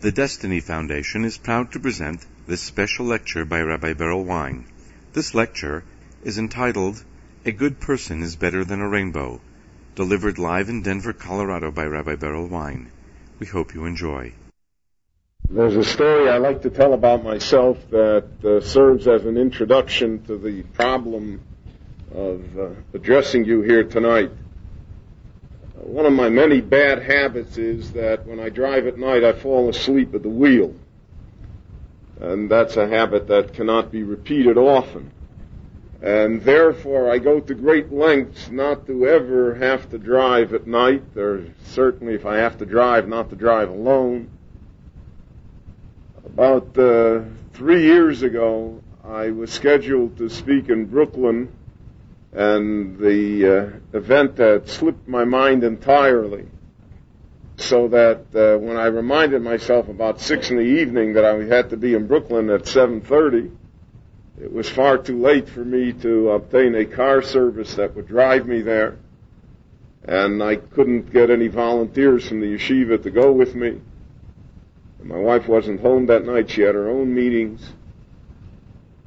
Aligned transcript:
The 0.00 0.12
Destiny 0.12 0.60
Foundation 0.60 1.26
is 1.26 1.36
proud 1.36 1.72
to 1.72 1.78
present 1.78 2.24
this 2.46 2.62
special 2.62 3.04
lecture 3.04 3.44
by 3.44 3.60
Rabbi 3.60 3.92
Berel 3.92 4.24
Wein. 4.24 4.64
This 5.12 5.34
lecture 5.34 5.84
is 6.24 6.38
entitled 6.38 7.04
A 7.44 7.52
Good 7.52 7.80
Person 7.80 8.22
is 8.22 8.34
Better 8.34 8.64
Than 8.64 8.80
a 8.80 8.88
Rainbow, 8.88 9.42
delivered 9.96 10.38
live 10.38 10.70
in 10.70 10.80
Denver, 10.80 11.12
Colorado 11.12 11.70
by 11.70 11.84
Rabbi 11.84 12.16
Berel 12.16 12.48
Wein. 12.48 12.90
We 13.40 13.46
hope 13.46 13.74
you 13.74 13.84
enjoy. 13.84 14.32
There's 15.50 15.76
a 15.76 15.84
story 15.84 16.30
I 16.30 16.38
like 16.38 16.62
to 16.62 16.70
tell 16.70 16.94
about 16.94 17.22
myself 17.22 17.76
that 17.90 18.24
uh, 18.42 18.64
serves 18.64 19.06
as 19.06 19.26
an 19.26 19.36
introduction 19.36 20.24
to 20.24 20.38
the 20.38 20.62
problem 20.62 21.42
of 22.14 22.58
uh, 22.58 22.70
addressing 22.94 23.44
you 23.44 23.60
here 23.60 23.84
tonight. 23.84 24.30
One 25.82 26.06
of 26.06 26.12
my 26.12 26.28
many 26.28 26.60
bad 26.60 27.02
habits 27.02 27.58
is 27.58 27.92
that 27.92 28.26
when 28.26 28.38
I 28.38 28.48
drive 28.48 28.86
at 28.86 28.98
night, 28.98 29.24
I 29.24 29.32
fall 29.32 29.68
asleep 29.68 30.14
at 30.14 30.22
the 30.22 30.28
wheel. 30.28 30.74
And 32.20 32.50
that's 32.50 32.76
a 32.76 32.86
habit 32.86 33.28
that 33.28 33.54
cannot 33.54 33.90
be 33.90 34.02
repeated 34.02 34.58
often. 34.58 35.10
And 36.02 36.42
therefore, 36.42 37.10
I 37.10 37.18
go 37.18 37.40
to 37.40 37.54
great 37.54 37.92
lengths 37.92 38.50
not 38.50 38.86
to 38.86 39.06
ever 39.06 39.54
have 39.54 39.90
to 39.90 39.98
drive 39.98 40.54
at 40.54 40.66
night, 40.66 41.02
or 41.16 41.44
certainly 41.64 42.14
if 42.14 42.24
I 42.24 42.36
have 42.36 42.58
to 42.58 42.66
drive, 42.66 43.08
not 43.08 43.30
to 43.30 43.36
drive 43.36 43.70
alone 43.70 44.30
about 46.40 46.78
uh, 46.78 47.22
three 47.52 47.82
years 47.82 48.22
ago, 48.22 48.82
I 49.04 49.30
was 49.30 49.50
scheduled 49.50 50.16
to 50.18 50.28
speak 50.28 50.68
in 50.68 50.86
Brooklyn, 50.86 51.52
and 52.32 52.98
the 52.98 53.80
uh, 53.92 53.96
event 53.96 54.38
had 54.38 54.68
slipped 54.68 55.08
my 55.08 55.24
mind 55.24 55.64
entirely. 55.64 56.46
So 57.56 57.88
that 57.88 58.34
uh, 58.34 58.58
when 58.58 58.76
I 58.76 58.86
reminded 58.86 59.42
myself 59.42 59.88
about 59.88 60.20
six 60.20 60.50
in 60.50 60.56
the 60.56 60.62
evening 60.62 61.12
that 61.14 61.26
I 61.26 61.44
had 61.44 61.70
to 61.70 61.76
be 61.76 61.94
in 61.94 62.06
Brooklyn 62.06 62.48
at 62.48 62.62
7:30, 62.62 63.54
it 64.40 64.50
was 64.50 64.68
far 64.68 64.96
too 64.96 65.20
late 65.20 65.48
for 65.48 65.64
me 65.64 65.92
to 65.92 66.30
obtain 66.30 66.74
a 66.74 66.86
car 66.86 67.20
service 67.20 67.74
that 67.74 67.94
would 67.94 68.08
drive 68.08 68.46
me 68.46 68.62
there, 68.62 68.96
and 70.04 70.42
I 70.42 70.56
couldn't 70.56 71.12
get 71.12 71.28
any 71.28 71.48
volunteers 71.48 72.26
from 72.26 72.40
the 72.40 72.54
yeshiva 72.54 73.02
to 73.02 73.10
go 73.10 73.30
with 73.30 73.54
me. 73.54 73.82
My 75.02 75.18
wife 75.18 75.46
wasn't 75.46 75.80
home 75.80 76.06
that 76.06 76.24
night. 76.24 76.50
She 76.50 76.62
had 76.62 76.74
her 76.74 76.88
own 76.88 77.14
meetings. 77.14 77.60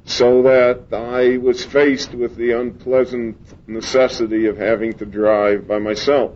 So 0.06 0.42
that 0.42 0.92
I 0.92 1.38
was 1.38 1.64
faced 1.64 2.12
with 2.12 2.36
the 2.36 2.52
unpleasant 2.52 3.38
necessity 3.66 4.46
of 4.46 4.58
having 4.58 4.92
to 4.94 5.06
drive 5.06 5.66
by 5.66 5.78
myself. 5.78 6.32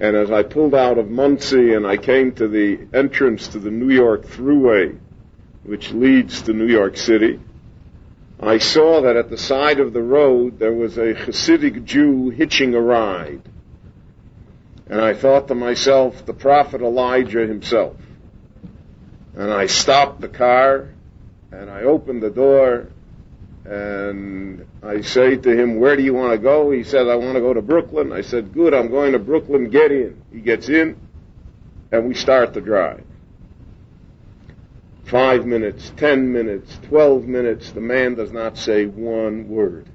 And 0.00 0.16
as 0.16 0.30
I 0.30 0.44
pulled 0.44 0.74
out 0.74 0.98
of 0.98 1.10
Monsey 1.10 1.74
and 1.74 1.84
I 1.84 1.96
came 1.96 2.32
to 2.36 2.46
the 2.46 2.86
entrance 2.94 3.48
to 3.48 3.58
the 3.58 3.70
New 3.70 3.92
York 3.92 4.24
Thruway, 4.26 4.96
which 5.64 5.90
leads 5.90 6.42
to 6.42 6.52
New 6.52 6.68
York 6.68 6.96
City, 6.96 7.40
I 8.40 8.58
saw 8.58 9.00
that 9.02 9.16
at 9.16 9.30
the 9.30 9.36
side 9.36 9.80
of 9.80 9.92
the 9.92 10.02
road 10.02 10.60
there 10.60 10.72
was 10.72 10.96
a 10.96 11.14
Hasidic 11.14 11.84
Jew 11.84 12.30
hitching 12.30 12.74
a 12.74 12.80
ride. 12.80 13.42
And 14.86 15.00
I 15.00 15.14
thought 15.14 15.48
to 15.48 15.56
myself, 15.56 16.24
the 16.24 16.32
prophet 16.32 16.80
Elijah 16.80 17.46
himself. 17.46 17.96
And 19.34 19.52
I 19.52 19.66
stopped 19.66 20.20
the 20.20 20.28
car 20.28 20.90
and 21.52 21.70
I 21.70 21.82
open 21.82 22.20
the 22.20 22.30
door 22.30 22.88
and 23.64 24.66
I 24.82 25.00
say 25.02 25.36
to 25.36 25.50
him, 25.50 25.78
where 25.78 25.96
do 25.96 26.02
you 26.02 26.14
want 26.14 26.32
to 26.32 26.38
go? 26.38 26.70
He 26.70 26.84
said, 26.84 27.08
I 27.08 27.16
want 27.16 27.34
to 27.34 27.40
go 27.40 27.52
to 27.52 27.62
Brooklyn. 27.62 28.12
I 28.12 28.22
said, 28.22 28.52
good, 28.52 28.72
I'm 28.72 28.88
going 28.88 29.12
to 29.12 29.18
Brooklyn, 29.18 29.68
get 29.68 29.92
in. 29.92 30.22
He 30.32 30.40
gets 30.40 30.68
in 30.68 30.98
and 31.92 32.06
we 32.06 32.14
start 32.14 32.54
the 32.54 32.60
drive. 32.60 33.04
Five 35.04 35.46
minutes, 35.46 35.90
ten 35.96 36.32
minutes, 36.32 36.78
twelve 36.82 37.24
minutes, 37.24 37.70
the 37.70 37.80
man 37.80 38.14
does 38.14 38.30
not 38.30 38.58
say 38.58 38.86
one 38.86 39.48
word. 39.48 39.86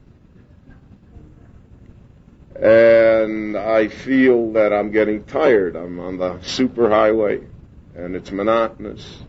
And 2.60 3.58
I 3.58 3.88
feel 3.90 4.54
that 4.54 4.74
I'm 4.74 4.92
getting 4.92 5.24
tired. 5.24 5.76
I'm 5.76 6.00
on 6.00 6.18
the 6.18 6.36
superhighway 6.40 7.48
and 7.96 8.16
it's 8.16 8.32
monotonous. 8.32 9.23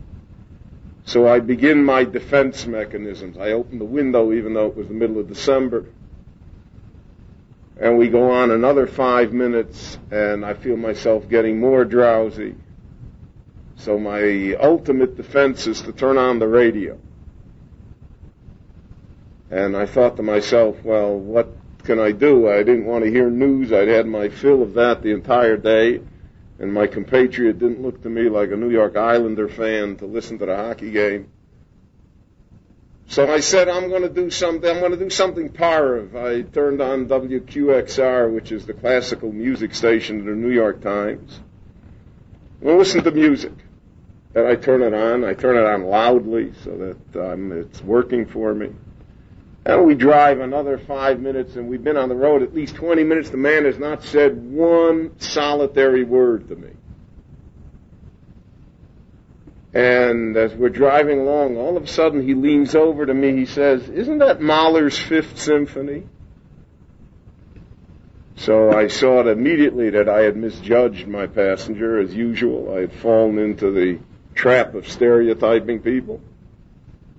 So 1.05 1.29
I 1.29 1.41
begin 1.41 1.85
my 1.85 2.05
defense 2.05 2.67
mechanisms. 2.67 3.37
I 3.37 3.53
open 3.53 3.79
the 3.79 3.85
window 3.85 4.33
even 4.33 4.55
though 4.55 4.67
it 4.67 4.77
was 4.77 4.89
the 4.89 4.95
middle 4.95 5.19
of 5.19 5.29
December. 5.29 5.87
And 7.79 7.99
we 7.99 8.09
go 8.09 8.31
on 8.31 8.51
another 8.51 8.87
five 8.87 9.33
minutes 9.33 9.99
and 10.11 10.45
I 10.45 10.55
feel 10.55 10.77
myself 10.77 11.29
getting 11.29 11.61
more 11.61 11.85
drowsy. 11.85 12.55
So 13.77 13.99
my 13.99 14.55
ultimate 14.55 15.17
defense 15.17 15.67
is 15.67 15.83
to 15.83 15.93
turn 15.93 16.17
on 16.17 16.39
the 16.39 16.49
radio. 16.49 16.99
And 19.51 19.77
I 19.77 19.87
thought 19.87 20.17
to 20.17 20.23
myself, 20.23 20.83
well, 20.83 21.15
what 21.19 21.49
can 21.83 22.01
I 22.01 22.13
do? 22.13 22.49
I 22.49 22.63
didn't 22.63 22.87
want 22.87 23.05
to 23.05 23.11
hear 23.11 23.29
news. 23.29 23.73
I'd 23.73 23.89
had 23.89 24.07
my 24.07 24.31
fill 24.31 24.63
of 24.63 24.75
that 24.75 25.03
the 25.03 25.11
entire 25.11 25.59
day 25.59 26.01
and 26.59 26.73
my 26.73 26.87
compatriot 26.87 27.59
didn't 27.59 27.83
look 27.83 28.03
to 28.03 28.09
me 28.09 28.29
like 28.29 28.51
a 28.51 28.57
New 28.57 28.71
York 28.71 28.97
Islander 28.97 29.49
fan 29.49 29.97
to 29.97 30.07
listen 30.07 30.39
to 30.39 30.47
the 30.47 30.57
hockey 30.57 30.91
game. 30.91 31.29
So 33.07 33.31
I 33.33 33.41
said, 33.41 33.69
I'm 33.69 33.91
going 33.91 34.03
to 34.03 34.09
do 34.09 34.31
something, 34.31 34.69
I'm 34.69 34.81
going 34.81 34.93
to 34.93 34.97
do 34.97 35.11
something 35.11 35.51
parve. 35.51 36.17
I 36.17 36.43
turned 36.43 36.81
on 36.81 37.07
WQXR, 37.07 38.33
which 38.33 38.51
is 38.51 38.67
the 38.67 38.73
classical 38.73 39.31
music 39.31 39.75
station 39.75 40.21
of 40.21 40.27
the 40.27 40.33
New 40.33 40.51
York 40.51 40.81
Times. 40.81 41.39
And 42.63 42.79
listen 42.79 43.05
to 43.05 43.11
music. 43.11 43.53
And 44.35 44.47
I 44.47 44.57
turn 44.57 44.83
it 44.83 44.95
on. 44.95 45.25
I 45.25 45.35
turn 45.35 45.57
it 45.57 45.65
on 45.65 45.85
loudly 45.85 46.55
so 46.65 46.97
that 47.13 47.33
um, 47.33 47.53
it's 47.53 47.83
working 47.83 48.27
for 48.27 48.55
me. 48.55 48.71
And 49.67 49.87
we 49.87 49.95
drive 49.95 50.41
another 50.41 50.77
five 50.77 51.21
minutes, 51.21 51.57
and 51.57 51.69
we've 51.69 51.83
been 51.83 51.97
on 51.97 52.11
the 52.11 52.15
road 52.15 52.43
at 52.43 52.55
least 52.55 52.75
20 52.75 53.03
minutes. 53.03 53.31
The 53.31 53.39
man 53.39 53.65
has 53.65 53.79
not 53.79 54.03
said 54.03 54.37
one 54.37 55.19
solitary 55.21 56.05
word 56.05 56.49
to 56.49 56.57
me. 56.57 56.71
And 59.73 60.37
as 60.37 60.55
we're 60.55 60.69
driving 60.69 61.21
along, 61.21 61.57
all 61.57 61.77
of 61.77 61.83
a 61.83 61.87
sudden 61.87 62.23
he 62.23 62.35
leans 62.35 62.75
over 62.75 63.07
to 63.07 63.15
me. 63.15 63.37
He 63.37 63.47
says, 63.47 63.89
Isn't 63.89 64.19
that 64.19 64.41
Mahler's 64.41 64.99
Fifth 64.99 65.39
Symphony? 65.41 66.05
So 68.37 68.71
I 68.71 68.89
saw 68.89 69.21
it 69.21 69.27
immediately 69.27 69.91
that 69.91 70.09
I 70.09 70.21
had 70.21 70.37
misjudged 70.37 71.09
my 71.09 71.27
passenger 71.27 71.99
as 71.99 72.15
usual. 72.15 72.75
I 72.77 72.81
had 72.83 72.93
fallen 72.93 73.39
into 73.39 73.71
the 73.71 73.99
trap 74.35 74.75
of 74.75 74.89
stereotyping 74.89 75.81
people. 75.81 76.21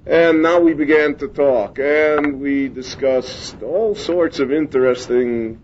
And 0.07 0.43
now 0.43 0.59
we 0.59 0.75
began 0.75 1.15
to 1.15 1.27
talk, 1.27 1.79
and 1.79 2.39
we 2.39 2.67
discussed 2.67 3.63
all 3.63 3.95
sorts 3.95 4.39
of 4.39 4.51
interesting 4.51 5.63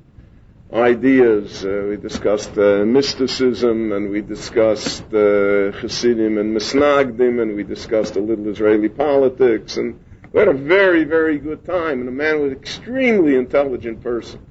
ideas. 0.73 1.63
Uh, 1.63 1.85
we 1.89 1.97
discussed 1.97 2.57
uh, 2.57 2.83
mysticism, 2.83 3.91
and 3.91 4.09
we 4.09 4.21
discussed 4.21 5.03
uh, 5.13 5.71
Hasidim 5.73 6.39
and 6.39 6.57
Misnagdim, 6.57 7.39
and 7.39 7.55
we 7.55 7.63
discussed 7.63 8.15
a 8.15 8.19
little 8.19 8.47
Israeli 8.47 8.89
politics, 8.89 9.77
and 9.77 10.03
we 10.33 10.39
had 10.39 10.47
a 10.47 10.53
very, 10.53 11.03
very 11.03 11.37
good 11.37 11.63
time. 11.63 11.99
And 11.99 12.07
the 12.07 12.11
man 12.11 12.41
was 12.41 12.53
an 12.53 12.57
extremely 12.57 13.35
intelligent 13.35 14.01
person. 14.01 14.43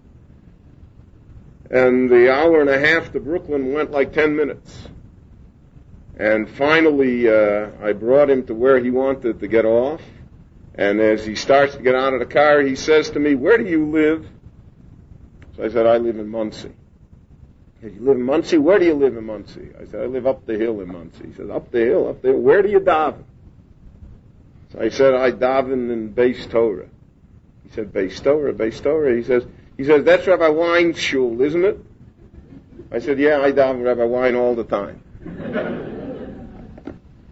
And 1.69 2.09
the 2.09 2.33
hour 2.33 2.61
and 2.61 2.71
a 2.71 2.79
half 2.79 3.13
to 3.13 3.19
Brooklyn 3.19 3.73
went 3.73 3.91
like 3.91 4.13
ten 4.13 4.37
minutes. 4.37 4.89
And 6.21 6.51
finally, 6.51 7.31
uh, 7.31 7.71
I 7.83 7.95
brought 7.95 8.29
him 8.29 8.45
to 8.49 8.55
where 8.55 8.79
he 8.79 8.91
wanted 8.91 9.41
to 9.41 9.49
get 9.49 9.65
off. 9.65 10.03
And 10.75 11.01
as 11.01 11.25
he 11.25 11.35
starts 11.35 11.77
to 11.77 11.83
get 11.83 11.95
out 11.95 12.13
of 12.13 12.21
the 12.21 12.27
car, 12.27 12.61
he 12.61 12.77
says 12.77 13.09
to 13.13 13.19
me, 13.19 13.35
where 13.35 13.57
do 13.57 13.65
you 13.65 13.87
live? 13.87 14.27
So 15.57 15.65
I 15.65 15.71
said, 15.71 15.87
I 15.87 15.97
live 15.97 16.19
in 16.19 16.29
Monsey. 16.29 16.73
He 17.81 17.87
said, 17.87 17.95
you 17.95 18.03
live 18.03 18.19
in 18.19 18.23
Monsey? 18.25 18.59
Where 18.59 18.79
do 18.79 18.85
you 18.85 18.93
live 18.93 19.17
in 19.17 19.25
Monsey? 19.25 19.71
I 19.81 19.87
said, 19.87 20.03
I 20.03 20.05
live 20.05 20.27
up 20.27 20.45
the 20.45 20.59
hill 20.59 20.83
in 20.83 20.93
Monsey. 20.93 21.27
He 21.27 21.33
said, 21.33 21.49
up 21.49 21.71
the 21.71 21.81
hill, 21.81 22.09
up 22.09 22.21
the 22.21 22.29
hill. 22.29 22.39
Where 22.39 22.61
do 22.61 22.69
you 22.69 22.81
daven? 22.81 23.25
So 24.75 24.81
I 24.83 24.91
said, 24.91 25.15
I 25.15 25.33
daven 25.33 25.91
in 25.91 26.13
Beis 26.13 26.51
Torah. 26.51 26.89
He 27.65 27.71
said, 27.71 27.95
Beis 27.95 28.23
Torah, 28.23 28.53
Beis 28.53 28.83
Torah. 28.83 29.17
He 29.17 29.23
says, 29.23 29.45
he 29.79 29.85
says, 29.85 30.05
that's 30.05 30.27
Rabbi 30.27 30.49
Wein's 30.49 30.99
shul, 30.99 31.41
isn't 31.41 31.65
it? 31.65 31.83
I 32.93 32.99
said, 32.99 33.19
yeah, 33.19 33.41
I 33.41 33.53
daven 33.53 33.83
Rabbi 33.83 34.05
Wein 34.05 34.37
all 34.37 34.55
the 34.55 34.65
time. 34.65 35.97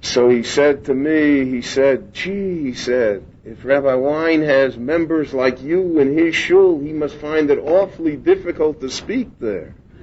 So 0.01 0.29
he 0.29 0.43
said 0.43 0.85
to 0.87 0.95
me, 0.95 1.45
he 1.45 1.63
said, 1.63 2.15
gee, 2.15 2.63
he 2.63 2.75
said, 2.75 3.25
if 3.45 3.65
Rabbi 3.65 3.95
Wein 3.95 4.43
has 4.43 4.77
members 4.77 5.35
like 5.35 5.63
you 5.63 5.99
in 5.99 6.17
his 6.17 6.35
shul, 6.35 6.81
he 6.81 6.93
must 6.93 7.17
find 7.17 7.51
it 7.51 7.59
awfully 7.59 8.17
difficult 8.17 8.81
to 8.81 8.91
speak 8.91 9.29
there. 9.41 9.75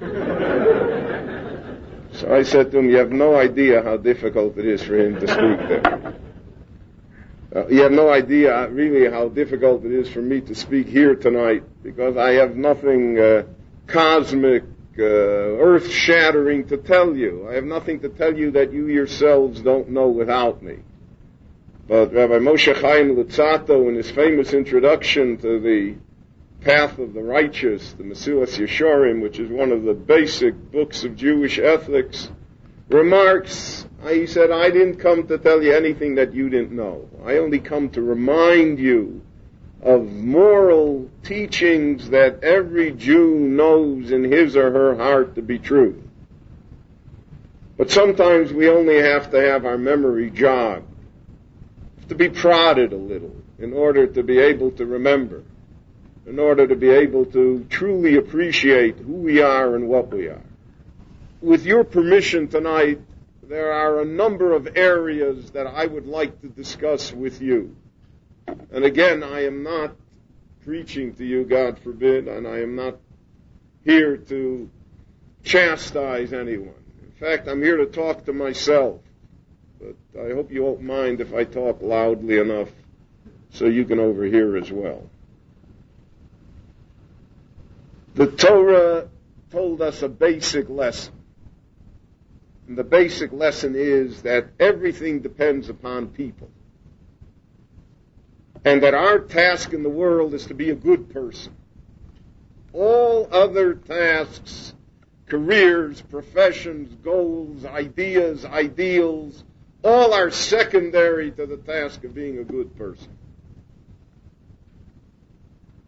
so 2.12 2.34
I 2.34 2.42
said 2.42 2.70
to 2.72 2.78
him, 2.78 2.90
you 2.90 2.96
have 2.98 3.12
no 3.12 3.34
idea 3.36 3.82
how 3.82 3.96
difficult 3.96 4.58
it 4.58 4.66
is 4.66 4.82
for 4.82 4.98
him 4.98 5.18
to 5.20 5.26
speak 5.26 5.68
there. 5.68 6.14
Uh, 7.54 7.66
you 7.68 7.80
have 7.80 7.92
no 7.92 8.10
idea 8.10 8.68
really 8.68 9.10
how 9.10 9.28
difficult 9.28 9.84
it 9.84 9.92
is 9.92 10.10
for 10.10 10.20
me 10.20 10.42
to 10.42 10.54
speak 10.54 10.88
here 10.88 11.14
tonight 11.14 11.62
because 11.82 12.16
I 12.16 12.32
have 12.32 12.54
nothing 12.54 13.18
uh, 13.18 13.44
cosmic 13.86 14.64
uh, 14.98 15.02
earth 15.02 15.90
shattering 15.90 16.66
to 16.68 16.76
tell 16.76 17.16
you. 17.16 17.48
I 17.48 17.54
have 17.54 17.64
nothing 17.64 18.00
to 18.00 18.08
tell 18.08 18.36
you 18.36 18.52
that 18.52 18.72
you 18.72 18.88
yourselves 18.88 19.60
don't 19.60 19.90
know 19.90 20.08
without 20.08 20.62
me. 20.62 20.78
But 21.88 22.12
Rabbi 22.12 22.38
Moshe 22.38 22.74
Chaim 22.74 23.14
Luzzatto, 23.16 23.88
in 23.88 23.94
his 23.94 24.10
famous 24.10 24.52
introduction 24.52 25.36
to 25.38 25.60
the 25.60 25.96
Path 26.60 26.98
of 26.98 27.14
the 27.14 27.22
Righteous, 27.22 27.92
the 27.92 28.02
Mesilas 28.02 28.58
Yesharim, 28.58 29.22
which 29.22 29.38
is 29.38 29.50
one 29.50 29.70
of 29.70 29.84
the 29.84 29.94
basic 29.94 30.54
books 30.72 31.04
of 31.04 31.16
Jewish 31.16 31.58
ethics, 31.58 32.30
remarks, 32.88 33.86
he 34.08 34.26
said, 34.26 34.50
I 34.50 34.70
didn't 34.70 34.96
come 34.96 35.26
to 35.28 35.38
tell 35.38 35.62
you 35.62 35.74
anything 35.74 36.16
that 36.16 36.34
you 36.34 36.48
didn't 36.48 36.72
know. 36.72 37.08
I 37.24 37.38
only 37.38 37.58
come 37.58 37.90
to 37.90 38.02
remind 38.02 38.78
you 38.78 39.22
of 39.86 40.12
moral 40.12 41.08
teachings 41.22 42.10
that 42.10 42.42
every 42.42 42.90
Jew 42.90 43.36
knows 43.36 44.10
in 44.10 44.24
his 44.24 44.56
or 44.56 44.72
her 44.72 44.96
heart 44.96 45.36
to 45.36 45.42
be 45.42 45.60
true. 45.60 46.02
But 47.78 47.92
sometimes 47.92 48.52
we 48.52 48.68
only 48.68 48.96
have 48.96 49.30
to 49.30 49.40
have 49.40 49.64
our 49.64 49.78
memory 49.78 50.30
jogged, 50.30 50.88
to 52.08 52.16
be 52.16 52.28
prodded 52.28 52.92
a 52.92 52.96
little 52.96 53.36
in 53.60 53.72
order 53.72 54.08
to 54.08 54.24
be 54.24 54.40
able 54.40 54.72
to 54.72 54.84
remember, 54.84 55.44
in 56.26 56.40
order 56.40 56.66
to 56.66 56.74
be 56.74 56.90
able 56.90 57.24
to 57.26 57.64
truly 57.70 58.16
appreciate 58.16 58.96
who 58.96 59.12
we 59.12 59.40
are 59.40 59.76
and 59.76 59.88
what 59.88 60.12
we 60.12 60.26
are. 60.26 60.42
With 61.40 61.64
your 61.64 61.84
permission 61.84 62.48
tonight, 62.48 63.00
there 63.44 63.72
are 63.72 64.00
a 64.00 64.04
number 64.04 64.52
of 64.52 64.76
areas 64.76 65.52
that 65.52 65.68
I 65.68 65.86
would 65.86 66.06
like 66.06 66.40
to 66.40 66.48
discuss 66.48 67.12
with 67.12 67.40
you. 67.40 67.76
And 68.46 68.84
again, 68.84 69.22
I 69.22 69.44
am 69.44 69.62
not 69.62 69.94
preaching 70.64 71.14
to 71.14 71.24
you, 71.24 71.44
God 71.44 71.78
forbid, 71.78 72.28
and 72.28 72.46
I 72.46 72.60
am 72.60 72.76
not 72.76 72.96
here 73.84 74.16
to 74.16 74.68
chastise 75.44 76.32
anyone. 76.32 76.74
In 77.02 77.12
fact, 77.18 77.48
I'm 77.48 77.62
here 77.62 77.76
to 77.78 77.86
talk 77.86 78.26
to 78.26 78.32
myself. 78.32 79.00
But 79.80 79.94
I 80.20 80.34
hope 80.34 80.50
you 80.50 80.64
won't 80.64 80.82
mind 80.82 81.20
if 81.20 81.32
I 81.34 81.44
talk 81.44 81.80
loudly 81.82 82.38
enough 82.38 82.68
so 83.50 83.66
you 83.66 83.84
can 83.84 84.00
overhear 84.00 84.56
as 84.56 84.70
well. 84.70 85.08
The 88.14 88.26
Torah 88.26 89.08
told 89.50 89.82
us 89.82 90.02
a 90.02 90.08
basic 90.08 90.68
lesson. 90.68 91.14
And 92.66 92.76
the 92.76 92.84
basic 92.84 93.32
lesson 93.32 93.74
is 93.76 94.22
that 94.22 94.48
everything 94.58 95.20
depends 95.20 95.68
upon 95.68 96.08
people 96.08 96.50
and 98.66 98.82
that 98.82 98.94
our 98.94 99.20
task 99.20 99.72
in 99.72 99.84
the 99.84 99.88
world 99.88 100.34
is 100.34 100.46
to 100.46 100.54
be 100.54 100.70
a 100.70 100.74
good 100.74 101.08
person. 101.10 101.54
All 102.72 103.28
other 103.30 103.74
tasks, 103.74 104.74
careers, 105.26 106.02
professions, 106.02 106.92
goals, 107.04 107.64
ideas, 107.64 108.44
ideals, 108.44 109.44
all 109.84 110.12
are 110.12 110.32
secondary 110.32 111.30
to 111.30 111.46
the 111.46 111.58
task 111.58 112.02
of 112.02 112.12
being 112.12 112.40
a 112.40 112.44
good 112.44 112.76
person. 112.76 113.16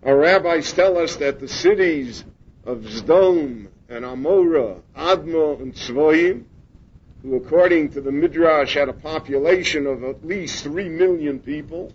Our 0.05 0.17
rabbis 0.17 0.73
tell 0.73 0.99
us 0.99 1.17
that 1.17 1.41
the 1.41 1.49
cities 1.49 2.25
of 2.65 2.83
Zdom 2.83 3.67
and 3.89 4.05
Amora, 4.05 4.83
Adma, 4.97 5.61
and 5.61 5.75
Tzvoim, 5.75 6.45
who 7.23 7.35
according 7.35 7.91
to 7.91 8.01
the 8.01 8.13
Midrash 8.13 8.75
had 8.75 8.89
a 8.89 8.93
population 8.93 9.89
of 9.89 10.05
at 10.05 10.25
least 10.25 10.63
three 10.63 10.89
million 10.89 11.41
people, 11.41 11.93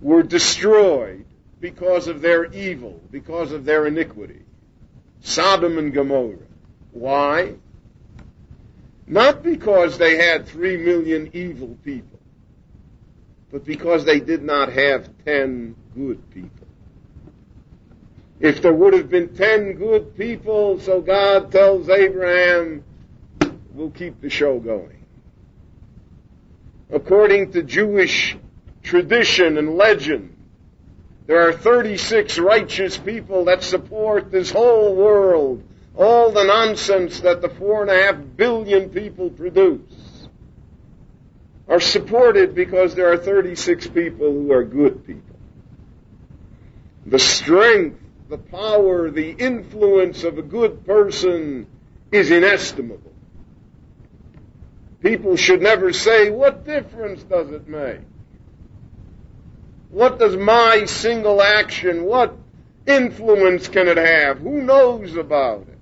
were 0.00 0.22
destroyed 0.22 1.24
because 1.60 2.06
of 2.06 2.20
their 2.20 2.44
evil, 2.46 3.00
because 3.10 3.52
of 3.52 3.64
their 3.64 3.86
iniquity. 3.86 4.42
Sodom 5.20 5.78
and 5.78 5.92
Gomorrah. 5.92 6.38
Why? 6.92 7.54
Not 9.06 9.42
because 9.42 9.98
they 9.98 10.16
had 10.16 10.46
three 10.46 10.76
million 10.76 11.30
evil 11.32 11.76
people, 11.84 12.18
but 13.50 13.64
because 13.64 14.04
they 14.04 14.20
did 14.20 14.42
not 14.42 14.72
have 14.72 15.08
ten 15.24 15.76
good 15.94 16.30
people. 16.30 16.50
If 18.38 18.60
there 18.60 18.72
would 18.72 18.92
have 18.92 19.08
been 19.08 19.34
ten 19.34 19.74
good 19.74 20.16
people, 20.16 20.80
so 20.80 21.00
God 21.00 21.50
tells 21.52 21.88
Abraham, 21.88 22.84
we'll 23.72 23.90
keep 23.90 24.20
the 24.20 24.28
show 24.28 24.58
going. 24.58 25.04
According 26.90 27.52
to 27.52 27.62
Jewish 27.62 28.36
tradition 28.86 29.58
and 29.58 29.76
legend. 29.76 30.32
There 31.26 31.48
are 31.48 31.52
36 31.52 32.38
righteous 32.38 32.96
people 32.96 33.46
that 33.46 33.62
support 33.62 34.30
this 34.30 34.50
whole 34.50 34.94
world. 34.94 35.64
All 35.96 36.30
the 36.30 36.44
nonsense 36.44 37.20
that 37.20 37.42
the 37.42 37.48
four 37.48 37.82
and 37.82 37.90
a 37.90 38.00
half 38.00 38.16
billion 38.36 38.90
people 38.90 39.30
produce 39.30 40.28
are 41.68 41.80
supported 41.80 42.54
because 42.54 42.94
there 42.94 43.12
are 43.12 43.16
36 43.16 43.88
people 43.88 44.30
who 44.30 44.52
are 44.52 44.62
good 44.62 45.04
people. 45.04 45.36
The 47.06 47.18
strength, 47.18 48.00
the 48.28 48.38
power, 48.38 49.10
the 49.10 49.30
influence 49.30 50.22
of 50.22 50.38
a 50.38 50.42
good 50.42 50.86
person 50.86 51.66
is 52.12 52.30
inestimable. 52.30 53.12
People 55.00 55.36
should 55.36 55.60
never 55.60 55.92
say, 55.92 56.30
what 56.30 56.64
difference 56.64 57.22
does 57.24 57.50
it 57.50 57.66
make? 57.66 58.00
What 59.96 60.18
does 60.18 60.36
my 60.36 60.84
single 60.84 61.40
action, 61.40 62.04
what 62.04 62.36
influence 62.86 63.66
can 63.66 63.88
it 63.88 63.96
have? 63.96 64.40
Who 64.40 64.60
knows 64.60 65.16
about 65.16 65.62
it? 65.62 65.78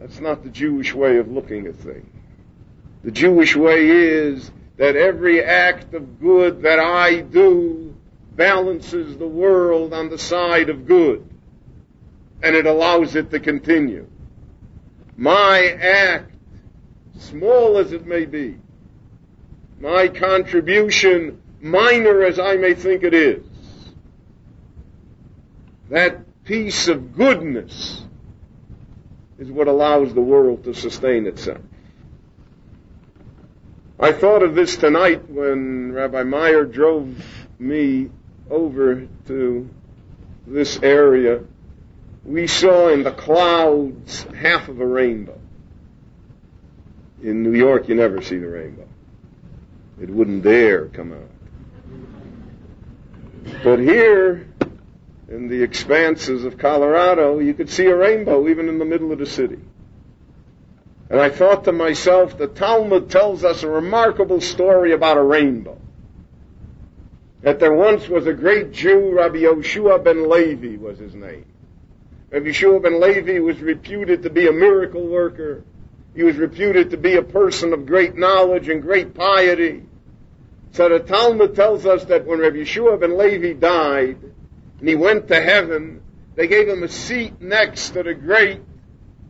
That's 0.00 0.18
not 0.18 0.42
the 0.42 0.50
Jewish 0.50 0.92
way 0.92 1.18
of 1.18 1.30
looking 1.30 1.68
at 1.68 1.76
things. 1.76 2.12
The 3.04 3.12
Jewish 3.12 3.54
way 3.54 3.86
is 3.86 4.50
that 4.76 4.96
every 4.96 5.40
act 5.40 5.94
of 5.94 6.18
good 6.20 6.62
that 6.62 6.80
I 6.80 7.20
do 7.20 7.94
balances 8.34 9.16
the 9.16 9.28
world 9.28 9.94
on 9.94 10.08
the 10.08 10.18
side 10.18 10.68
of 10.68 10.84
good. 10.84 11.24
And 12.42 12.56
it 12.56 12.66
allows 12.66 13.14
it 13.14 13.30
to 13.30 13.38
continue. 13.38 14.10
My 15.16 15.64
act, 15.80 16.32
small 17.20 17.78
as 17.78 17.92
it 17.92 18.04
may 18.04 18.24
be, 18.24 18.56
my 19.78 20.08
contribution 20.08 21.40
minor 21.66 22.22
as 22.22 22.38
I 22.38 22.56
may 22.56 22.74
think 22.74 23.02
it 23.02 23.14
is, 23.14 23.44
that 25.90 26.44
piece 26.44 26.88
of 26.88 27.14
goodness 27.16 28.04
is 29.38 29.50
what 29.50 29.68
allows 29.68 30.14
the 30.14 30.20
world 30.20 30.64
to 30.64 30.74
sustain 30.74 31.26
itself. 31.26 31.60
I 33.98 34.12
thought 34.12 34.42
of 34.42 34.54
this 34.54 34.76
tonight 34.76 35.28
when 35.28 35.92
Rabbi 35.92 36.22
Meyer 36.22 36.64
drove 36.64 37.24
me 37.58 38.10
over 38.50 39.06
to 39.26 39.70
this 40.46 40.78
area. 40.82 41.42
We 42.24 42.46
saw 42.46 42.88
in 42.88 43.02
the 43.02 43.12
clouds 43.12 44.24
half 44.34 44.68
of 44.68 44.80
a 44.80 44.86
rainbow. 44.86 45.38
In 47.22 47.42
New 47.42 47.54
York, 47.54 47.88
you 47.88 47.94
never 47.94 48.20
see 48.20 48.36
the 48.36 48.48
rainbow. 48.48 48.86
It 50.00 50.10
wouldn't 50.10 50.42
dare 50.42 50.86
come 50.86 51.12
out. 51.12 51.30
But 53.62 53.78
here, 53.78 54.48
in 55.28 55.48
the 55.48 55.62
expanses 55.62 56.44
of 56.44 56.58
Colorado, 56.58 57.38
you 57.38 57.54
could 57.54 57.70
see 57.70 57.86
a 57.86 57.96
rainbow 57.96 58.48
even 58.48 58.68
in 58.68 58.78
the 58.78 58.84
middle 58.84 59.12
of 59.12 59.18
the 59.18 59.26
city. 59.26 59.58
And 61.08 61.20
I 61.20 61.30
thought 61.30 61.64
to 61.64 61.72
myself, 61.72 62.36
the 62.36 62.48
Talmud 62.48 63.10
tells 63.10 63.44
us 63.44 63.62
a 63.62 63.68
remarkable 63.68 64.40
story 64.40 64.92
about 64.92 65.16
a 65.16 65.22
rainbow. 65.22 65.78
That 67.42 67.60
there 67.60 67.72
once 67.72 68.08
was 68.08 68.26
a 68.26 68.32
great 68.32 68.72
Jew, 68.72 69.12
Rabbi 69.12 69.38
Yoshua 69.38 70.02
ben 70.02 70.28
Levi 70.28 70.76
was 70.82 70.98
his 70.98 71.14
name. 71.14 71.44
Rabbi 72.30 72.46
Yoshua 72.46 72.82
ben 72.82 73.00
Levi 73.00 73.38
was 73.38 73.60
reputed 73.60 74.24
to 74.24 74.30
be 74.30 74.48
a 74.48 74.52
miracle 74.52 75.06
worker. 75.06 75.62
He 76.16 76.24
was 76.24 76.36
reputed 76.36 76.90
to 76.90 76.96
be 76.96 77.14
a 77.14 77.22
person 77.22 77.72
of 77.72 77.86
great 77.86 78.16
knowledge 78.16 78.68
and 78.68 78.82
great 78.82 79.14
piety. 79.14 79.85
So 80.76 80.90
the 80.90 80.98
Talmud 80.98 81.56
tells 81.56 81.86
us 81.86 82.04
that 82.04 82.26
when 82.26 82.40
Rabbi 82.40 82.58
Yeshua 82.58 83.00
ben 83.00 83.16
Levi 83.16 83.54
died, 83.54 84.18
and 84.78 84.86
he 84.86 84.94
went 84.94 85.26
to 85.28 85.40
heaven, 85.40 86.02
they 86.34 86.48
gave 86.48 86.68
him 86.68 86.82
a 86.82 86.88
seat 86.88 87.40
next 87.40 87.90
to 87.90 88.02
the 88.02 88.12
great 88.12 88.60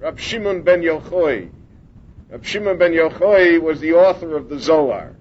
Rab 0.00 0.18
Shimon 0.18 0.62
ben 0.62 0.82
Yochai. 0.82 1.48
Rab 2.30 2.44
Shimon 2.44 2.78
ben 2.78 2.90
Yochai 2.90 3.60
was 3.62 3.78
the 3.78 3.92
author 3.92 4.36
of 4.36 4.48
the 4.48 4.58
Zohar. 4.58 5.14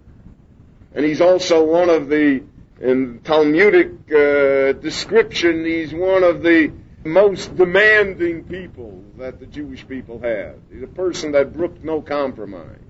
And 0.96 1.06
he's 1.06 1.22
also 1.22 1.64
one 1.64 1.92
of 1.92 2.10
the, 2.10 2.42
in 2.82 3.20
Talmudic 3.24 3.92
uh, 4.12 4.74
description, 4.82 5.64
he's 5.64 5.94
one 5.94 6.24
of 6.24 6.42
the 6.42 6.72
most 7.04 7.56
demanding 7.56 8.46
people 8.46 9.04
that 9.20 9.40
the 9.40 9.46
Jewish 9.46 9.88
people 9.88 10.20
had. 10.20 10.56
He's 10.74 10.82
a 10.82 10.88
person 10.88 11.34
that 11.34 11.54
brooked 11.54 11.84
no 11.84 12.02
compromise. 12.02 12.85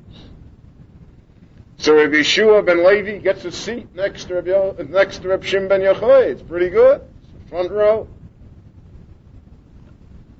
So 1.78 1.96
Rabbi 1.96 2.16
Yeshua 2.16 2.66
ben 2.66 2.86
Levi 2.86 3.20
gets 3.20 3.44
a 3.46 3.52
seat 3.52 3.94
next 3.96 4.26
to 4.26 4.36
Rabbi, 4.36 4.84
next 4.84 5.20
to 5.20 5.30
Rabbi 5.30 5.46
Shimon 5.46 5.68
ben 5.68 5.82
Yochai. 5.82 6.28
It's 6.28 6.42
pretty 6.42 6.70
good. 6.70 7.02
It's 7.42 7.50
front 7.50 7.72
row. 7.72 8.08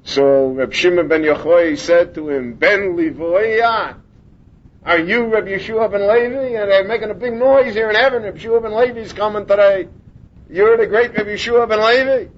So 0.06 0.50
Reb 0.50 0.72
Shimon 0.72 1.08
ben 1.08 1.24
Yochai 1.24 1.78
said 1.78 2.14
to 2.16 2.30
him, 2.30 2.54
Ben 2.54 2.96
Livoyat, 2.96 3.98
are 4.86 5.00
you 5.00 5.26
Reb 5.26 5.46
Yeshua 5.46 5.92
ben 5.92 6.08
Levi? 6.08 6.56
And 6.56 6.72
they're 6.72 6.88
making 6.88 7.10
a 7.10 7.16
big 7.16 7.34
noise 7.34 7.74
here 7.74 7.90
in 7.90 7.96
heaven. 7.96 8.24
Reb 8.24 8.38
Yeshua 8.38 8.62
ben 8.62 8.74
Levi's 8.74 9.14
coming 9.14 9.46
today. 9.46 9.90
You're 10.50 10.78
the 10.78 10.88
great 10.88 11.18
Reb 11.18 11.26
Yeshua 11.26 11.68
ben 11.68 11.80
Levi. 11.80 12.32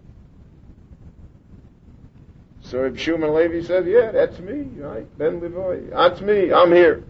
So 2.61 2.81
Reb 2.81 2.95
Yeshua 2.95 3.19
ben 3.19 3.33
Levi 3.35 3.67
said, 3.67 3.85
yeah, 3.85 4.11
that's 4.11 4.39
me, 4.39 4.63
right? 4.77 5.17
Ben 5.17 5.41
Levi. 5.41 5.89
That's 5.91 6.21
me. 6.21 6.53
I'm 6.53 6.71
here. 6.71 7.03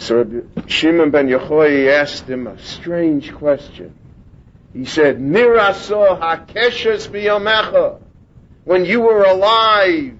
So 0.00 0.24
Shimon 0.66 1.10
ben 1.10 1.28
Yochai 1.28 1.92
asked 1.92 2.26
him 2.26 2.46
a 2.46 2.58
strange 2.58 3.34
question. 3.34 3.94
He 4.72 4.86
said, 4.86 5.18
Niraso 5.18 6.18
hakeshes 6.18 7.06
biyomecha. 7.06 8.00
When 8.64 8.86
you 8.86 9.02
were 9.02 9.24
alive, 9.24 10.14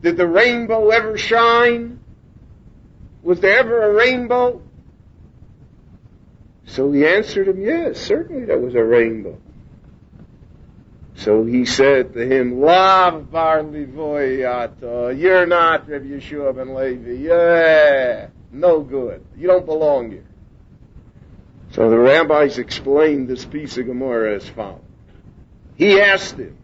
did 0.00 0.16
the 0.16 0.26
rainbow 0.26 0.88
ever 0.88 1.18
shine? 1.18 2.00
Was 3.22 3.40
there 3.40 3.58
ever 3.58 3.90
a 3.90 3.92
rainbow? 3.92 4.62
So 6.64 6.90
he 6.90 7.06
answered 7.06 7.48
him, 7.48 7.60
yes, 7.60 8.00
certainly 8.00 8.46
there 8.46 8.58
was 8.58 8.74
a 8.74 8.82
rainbow. 8.82 9.38
So 11.16 11.44
he 11.44 11.66
said 11.66 12.14
to 12.14 12.26
him, 12.26 12.62
Lav 12.62 13.30
bar 13.30 13.62
livoyato, 13.62 15.18
you're 15.18 15.46
not 15.46 15.88
Rabbi 15.88 16.06
Yeshua 16.06 16.56
ben 16.56 16.74
Levi. 16.74 17.22
Yeah, 17.22 18.28
no 18.56 18.80
good. 18.80 19.24
You 19.36 19.46
don't 19.46 19.66
belong 19.66 20.10
here. 20.10 20.24
So 21.72 21.90
the 21.90 21.98
rabbis 21.98 22.58
explained 22.58 23.28
this 23.28 23.44
piece 23.44 23.76
of 23.76 23.86
Gemara 23.86 24.36
as 24.36 24.48
follows. 24.48 24.80
He 25.76 26.00
asked 26.00 26.36
him, 26.36 26.56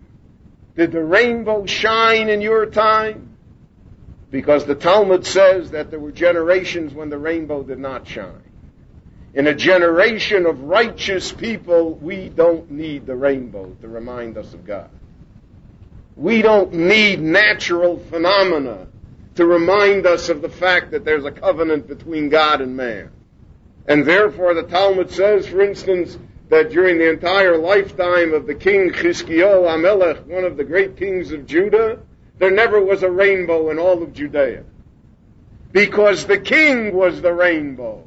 did 0.75 0.93
the 0.93 1.05
rainbow 1.05 1.67
shine 1.67 2.29
in 2.29 2.41
your 2.41 2.67
time? 2.67 3.37
Because 4.31 4.65
the 4.65 4.75
Talmud 4.75 5.27
says 5.27 5.73
that 5.73 5.91
there 5.91 6.01
were 6.01 6.13
generations 6.13 6.95
when 6.95 7.11
the 7.11 7.19
rainbow 7.19 7.63
did 7.63 7.79
not 7.79 8.09
shine. 8.09 8.43
In 9.35 9.47
a 9.47 9.55
generation 9.55 10.47
of 10.47 10.63
righteous 10.63 11.31
people, 11.33 11.95
we 11.95 12.31
don't 12.31 12.71
need 12.71 13.07
the 13.07 13.15
rainbow 13.15 13.77
to 13.83 13.89
remind 13.89 14.39
us 14.39 14.55
of 14.55 14.65
God. 14.65 14.89
We 16.17 16.41
don't 16.41 16.73
need 16.73 17.21
natural 17.21 17.99
phenomena 17.99 18.89
to 19.37 19.47
remind 19.47 20.07
us 20.07 20.29
of 20.29 20.43
the 20.43 20.49
fact 20.49 20.91
that 20.91 21.05
there's 21.05 21.25
a 21.25 21.31
covenant 21.31 21.87
between 21.87 22.29
God 22.29 22.61
and 22.61 22.77
man. 22.77 23.11
And 23.87 24.07
therefore 24.07 24.55
the 24.55 24.65
Talmud 24.65 25.11
says, 25.11 25.47
for 25.47 25.63
instance, 25.63 26.19
that 26.51 26.71
during 26.71 26.99
the 26.99 27.11
entire 27.11 27.57
lifetime 27.57 28.35
of 28.35 28.47
the 28.47 28.55
king 28.55 28.91
Chizkiyahu 28.91 29.67
Amelech, 29.67 30.27
one 30.27 30.45
of 30.45 30.57
the 30.57 30.65
great 30.65 30.97
kings 30.97 31.33
of 31.33 31.47
Judah, 31.47 32.01
there 32.39 32.51
never 32.51 32.85
was 32.85 33.03
a 33.03 33.11
rainbow 33.11 33.71
in 33.71 33.79
all 33.79 34.03
of 34.03 34.13
Judea. 34.13 34.65
Because 35.73 36.27
the 36.27 36.39
king 36.39 36.95
was 36.95 37.23
the 37.23 37.33
rainbow. 37.33 38.05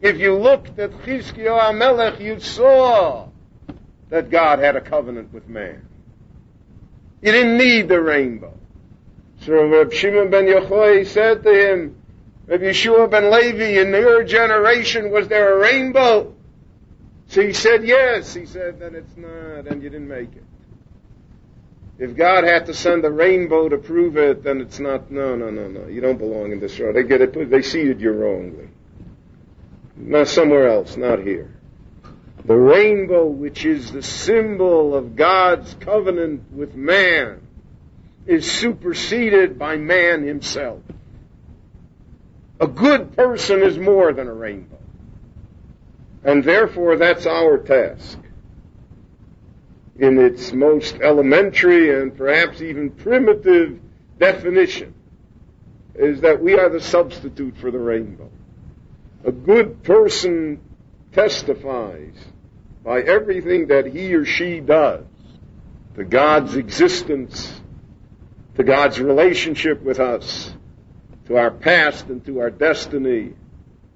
If 0.00 0.18
you 0.18 0.34
looked 0.34 0.78
at 0.78 0.90
Chizkiyahu 0.90 1.70
Amelech, 1.70 2.20
you 2.20 2.40
saw 2.40 3.28
that 4.08 4.30
God 4.30 4.58
had 4.58 4.76
a 4.76 4.80
covenant 4.80 5.32
with 5.32 5.48
man. 5.48 5.86
You 7.22 7.32
didn't 7.32 7.56
need 7.56 7.88
the 7.88 8.00
rainbow. 8.00 8.58
So 9.46 9.64
Reb 9.64 9.92
Shimon 9.92 10.28
ben 10.28 10.46
Yochai 10.46 11.06
said 11.06 11.44
to 11.44 11.72
him, 11.72 12.02
Reb 12.48 12.62
Yeshua 12.62 13.08
ben 13.08 13.30
Levi, 13.30 13.80
in 13.80 13.90
your 13.90 14.24
generation 14.24 15.12
was 15.12 15.28
there 15.28 15.56
a 15.56 15.60
rainbow? 15.60 16.34
So 17.28 17.42
he 17.42 17.52
said, 17.52 17.84
yes. 17.84 18.34
He 18.34 18.44
said, 18.44 18.80
then 18.80 18.96
it's 18.96 19.16
not, 19.16 19.68
and 19.68 19.84
you 19.84 19.88
didn't 19.88 20.08
make 20.08 20.34
it. 20.34 20.42
If 22.00 22.16
God 22.16 22.42
had 22.42 22.66
to 22.66 22.74
send 22.74 23.04
a 23.04 23.10
rainbow 23.10 23.68
to 23.68 23.78
prove 23.78 24.16
it, 24.16 24.42
then 24.42 24.60
it's 24.60 24.80
not, 24.80 25.12
no, 25.12 25.36
no, 25.36 25.48
no, 25.50 25.68
no. 25.68 25.86
You 25.86 26.00
don't 26.00 26.18
belong 26.18 26.50
in 26.50 26.58
this 26.58 26.76
world. 26.80 26.96
They 26.96 27.04
get 27.04 27.22
it, 27.22 27.48
they 27.48 27.62
seated 27.62 28.00
you 28.00 28.10
wrongly. 28.10 28.68
Not 29.94 30.26
somewhere 30.26 30.66
else, 30.68 30.96
not 30.96 31.20
here. 31.20 31.54
The 32.44 32.56
rainbow, 32.56 33.26
which 33.26 33.64
is 33.64 33.92
the 33.92 34.02
symbol 34.02 34.92
of 34.96 35.14
God's 35.14 35.72
covenant 35.74 36.50
with 36.52 36.74
man, 36.74 37.45
is 38.26 38.50
superseded 38.50 39.58
by 39.58 39.76
man 39.76 40.26
himself. 40.26 40.80
A 42.60 42.66
good 42.66 43.14
person 43.16 43.62
is 43.62 43.78
more 43.78 44.12
than 44.12 44.28
a 44.28 44.34
rainbow. 44.34 44.78
And 46.24 46.42
therefore, 46.42 46.96
that's 46.96 47.26
our 47.26 47.58
task. 47.58 48.18
In 49.98 50.18
its 50.18 50.52
most 50.52 50.96
elementary 50.96 52.00
and 52.00 52.16
perhaps 52.16 52.60
even 52.60 52.90
primitive 52.90 53.78
definition, 54.18 54.94
is 55.94 56.20
that 56.22 56.42
we 56.42 56.58
are 56.58 56.68
the 56.68 56.80
substitute 56.80 57.56
for 57.56 57.70
the 57.70 57.78
rainbow. 57.78 58.30
A 59.24 59.32
good 59.32 59.82
person 59.82 60.60
testifies 61.12 62.14
by 62.84 63.00
everything 63.00 63.68
that 63.68 63.86
he 63.86 64.14
or 64.14 64.24
she 64.24 64.60
does 64.60 65.04
to 65.96 66.04
God's 66.04 66.56
existence, 66.56 67.60
to 68.56 68.64
God's 68.64 68.98
relationship 69.00 69.82
with 69.82 70.00
us, 70.00 70.52
to 71.26 71.36
our 71.36 71.50
past 71.50 72.06
and 72.06 72.24
to 72.26 72.40
our 72.40 72.50
destiny, 72.50 73.34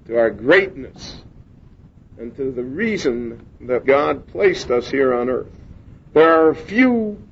to 0.07 0.19
our 0.19 0.31
greatness, 0.31 1.23
and 2.19 2.37
to 2.37 2.51
the 2.51 2.63
reason 2.63 3.47
that 3.63 3.87
God 3.87 4.27
placed 4.29 4.71
us 4.71 4.91
here 4.91 5.15
on 5.15 5.31
earth. 5.31 5.49
There 6.13 6.29
are 6.29 6.51
a 6.51 6.55
few 6.55 7.23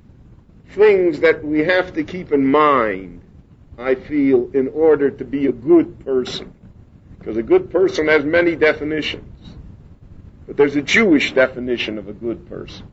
things 0.70 1.20
that 1.20 1.44
we 1.44 1.61
have 1.61 1.94
to 1.94 2.04
keep 2.04 2.32
in 2.32 2.47
mind, 2.47 3.20
I 3.76 3.94
feel, 3.94 4.50
in 4.54 4.68
order 4.68 5.11
to 5.11 5.25
be 5.25 5.47
a 5.47 5.52
good 5.52 6.04
person. 6.04 6.52
Because 7.18 7.37
a 7.37 7.42
good 7.42 7.70
person 7.70 8.08
has 8.08 8.25
many 8.25 8.56
definitions. 8.56 9.56
But 10.47 10.56
there's 10.56 10.76
a 10.76 10.82
Jewish 10.82 11.32
definition 11.32 11.99
of 11.99 12.08
a 12.08 12.12
good 12.12 12.49
person. 12.49 12.87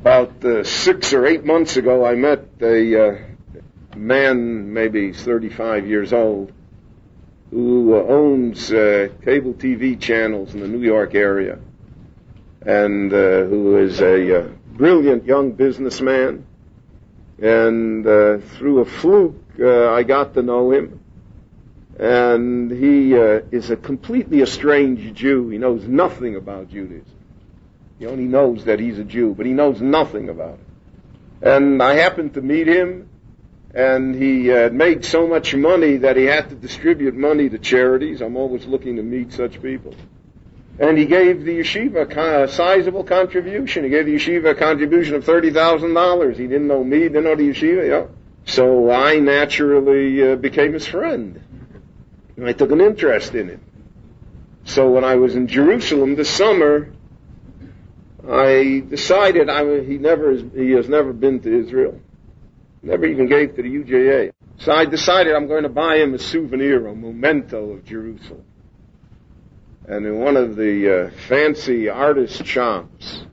About 0.00 0.44
uh, 0.44 0.62
six 0.62 1.12
or 1.12 1.26
eight 1.26 1.44
months 1.44 1.76
ago, 1.76 2.04
I 2.04 2.14
met 2.14 2.44
a 2.60 3.08
uh, 3.08 3.18
man, 3.96 4.72
maybe 4.72 5.12
35 5.12 5.86
years 5.86 6.12
old, 6.12 6.52
who 7.50 7.94
uh, 7.94 8.02
owns 8.02 8.72
uh, 8.72 9.08
cable 9.24 9.54
TV 9.54 9.98
channels 9.98 10.54
in 10.54 10.60
the 10.60 10.68
New 10.68 10.82
York 10.82 11.14
area 11.14 11.58
and 12.62 13.12
uh, 13.12 13.44
who 13.44 13.78
is 13.78 14.00
a 14.00 14.40
uh, 14.40 14.48
brilliant 14.72 15.24
young 15.24 15.52
businessman. 15.52 16.46
And 17.38 18.04
through 18.04 18.80
a 18.80 18.84
fluke, 18.84 19.36
I 19.60 20.02
got 20.04 20.34
to 20.34 20.42
know 20.42 20.72
him. 20.72 21.00
And 21.98 22.70
he 22.70 23.12
is 23.12 23.70
a 23.70 23.76
completely 23.76 24.40
estranged 24.40 25.14
Jew. 25.14 25.48
He 25.50 25.58
knows 25.58 25.84
nothing 25.84 26.36
about 26.36 26.70
Judaism. 26.70 27.15
He 27.98 28.06
only 28.06 28.24
knows 28.24 28.64
that 28.64 28.78
he's 28.78 28.98
a 28.98 29.04
Jew, 29.04 29.34
but 29.34 29.46
he 29.46 29.52
knows 29.52 29.80
nothing 29.80 30.28
about 30.28 30.58
it. 30.58 31.48
And 31.48 31.82
I 31.82 31.94
happened 31.94 32.34
to 32.34 32.42
meet 32.42 32.66
him 32.66 33.08
and 33.74 34.14
he 34.14 34.46
had 34.46 34.72
made 34.72 35.04
so 35.04 35.26
much 35.26 35.54
money 35.54 35.98
that 35.98 36.16
he 36.16 36.24
had 36.24 36.48
to 36.48 36.54
distribute 36.54 37.14
money 37.14 37.50
to 37.50 37.58
charities. 37.58 38.22
I'm 38.22 38.36
always 38.36 38.64
looking 38.64 38.96
to 38.96 39.02
meet 39.02 39.34
such 39.34 39.60
people. 39.60 39.94
And 40.78 40.96
he 40.96 41.04
gave 41.04 41.44
the 41.44 41.58
yeshiva 41.58 42.44
a 42.44 42.48
sizable 42.48 43.04
contribution. 43.04 43.84
He 43.84 43.90
gave 43.90 44.06
the 44.06 44.16
yeshiva 44.16 44.52
a 44.52 44.54
contribution 44.54 45.14
of 45.14 45.24
$30,000. 45.24 46.36
He 46.36 46.46
didn't 46.46 46.66
know 46.66 46.82
me, 46.82 47.00
didn't 47.00 47.24
know 47.24 47.34
the 47.34 47.50
yeshiva. 47.50 48.08
So 48.46 48.90
I 48.90 49.18
naturally 49.18 50.32
uh, 50.32 50.36
became 50.36 50.72
his 50.72 50.86
friend. 50.86 51.42
And 52.36 52.46
I 52.46 52.52
took 52.52 52.70
an 52.70 52.80
interest 52.80 53.34
in 53.34 53.48
him. 53.48 53.60
So 54.64 54.90
when 54.90 55.04
I 55.04 55.16
was 55.16 55.34
in 55.34 55.48
Jerusalem 55.48 56.16
this 56.16 56.30
summer, 56.30 56.92
I 58.28 58.82
decided 58.88 59.48
I, 59.48 59.82
he 59.82 59.98
never 59.98 60.34
he 60.34 60.72
has 60.72 60.88
never 60.88 61.12
been 61.12 61.40
to 61.40 61.60
Israel. 61.60 62.00
Never 62.82 63.06
even 63.06 63.28
gave 63.28 63.56
to 63.56 63.62
the 63.62 63.68
UJA. 63.68 64.32
So 64.58 64.72
I 64.72 64.84
decided 64.84 65.34
I'm 65.34 65.48
going 65.48 65.64
to 65.64 65.68
buy 65.68 65.96
him 65.96 66.14
a 66.14 66.18
souvenir, 66.18 66.86
a 66.86 66.94
memento 66.94 67.72
of 67.72 67.84
Jerusalem. 67.84 68.44
And 69.88 70.06
in 70.06 70.18
one 70.18 70.36
of 70.36 70.56
the 70.56 71.06
uh, 71.06 71.10
fancy 71.28 71.88
artist 71.88 72.44
shops 72.44 73.26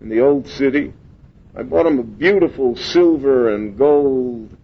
in 0.00 0.08
the 0.08 0.20
old 0.20 0.48
city, 0.48 0.94
I 1.54 1.62
bought 1.62 1.86
him 1.86 1.98
a 1.98 2.04
beautiful 2.04 2.76
silver 2.76 3.54
and 3.54 3.76
gold 3.76 4.56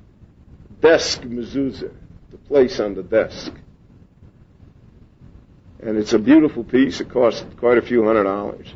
desk 0.80 1.23
mezuzah 1.23 1.92
to 2.30 2.37
place 2.49 2.80
on 2.80 2.94
the 2.94 3.02
desk. 3.02 3.52
And 5.80 5.99
it's 5.99 6.12
a 6.12 6.18
beautiful 6.18 6.64
piece. 6.64 7.00
It 7.00 7.11
cost 7.11 7.44
quite 7.56 7.76
a 7.76 7.82
few 7.82 8.04
hundred 8.04 8.25
dollars. 8.25 8.75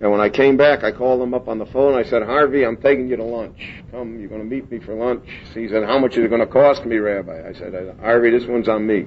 And 0.00 0.10
when 0.10 0.20
I 0.20 0.28
came 0.28 0.56
back, 0.56 0.84
I 0.84 0.92
called 0.92 1.22
him 1.22 1.32
up 1.32 1.48
on 1.48 1.58
the 1.58 1.66
phone. 1.66 1.94
I 1.94 2.02
said, 2.02 2.22
Harvey, 2.22 2.64
I'm 2.64 2.76
taking 2.76 3.08
you 3.08 3.16
to 3.16 3.24
lunch. 3.24 3.58
Come, 3.90 4.20
you're 4.20 4.28
going 4.28 4.42
to 4.42 4.46
meet 4.46 4.70
me 4.70 4.78
for 4.78 4.94
lunch. 4.94 5.26
He 5.54 5.68
said, 5.68 5.84
how 5.84 5.98
much 5.98 6.18
is 6.18 6.24
it 6.24 6.28
going 6.28 6.42
to 6.42 6.46
cost 6.46 6.84
me, 6.84 6.96
Rabbi? 6.96 7.48
I 7.48 7.52
said, 7.54 7.74
uh, 7.74 7.94
Harvey, 8.00 8.30
this 8.30 8.44
one's 8.44 8.68
on 8.68 8.86
me. 8.86 9.06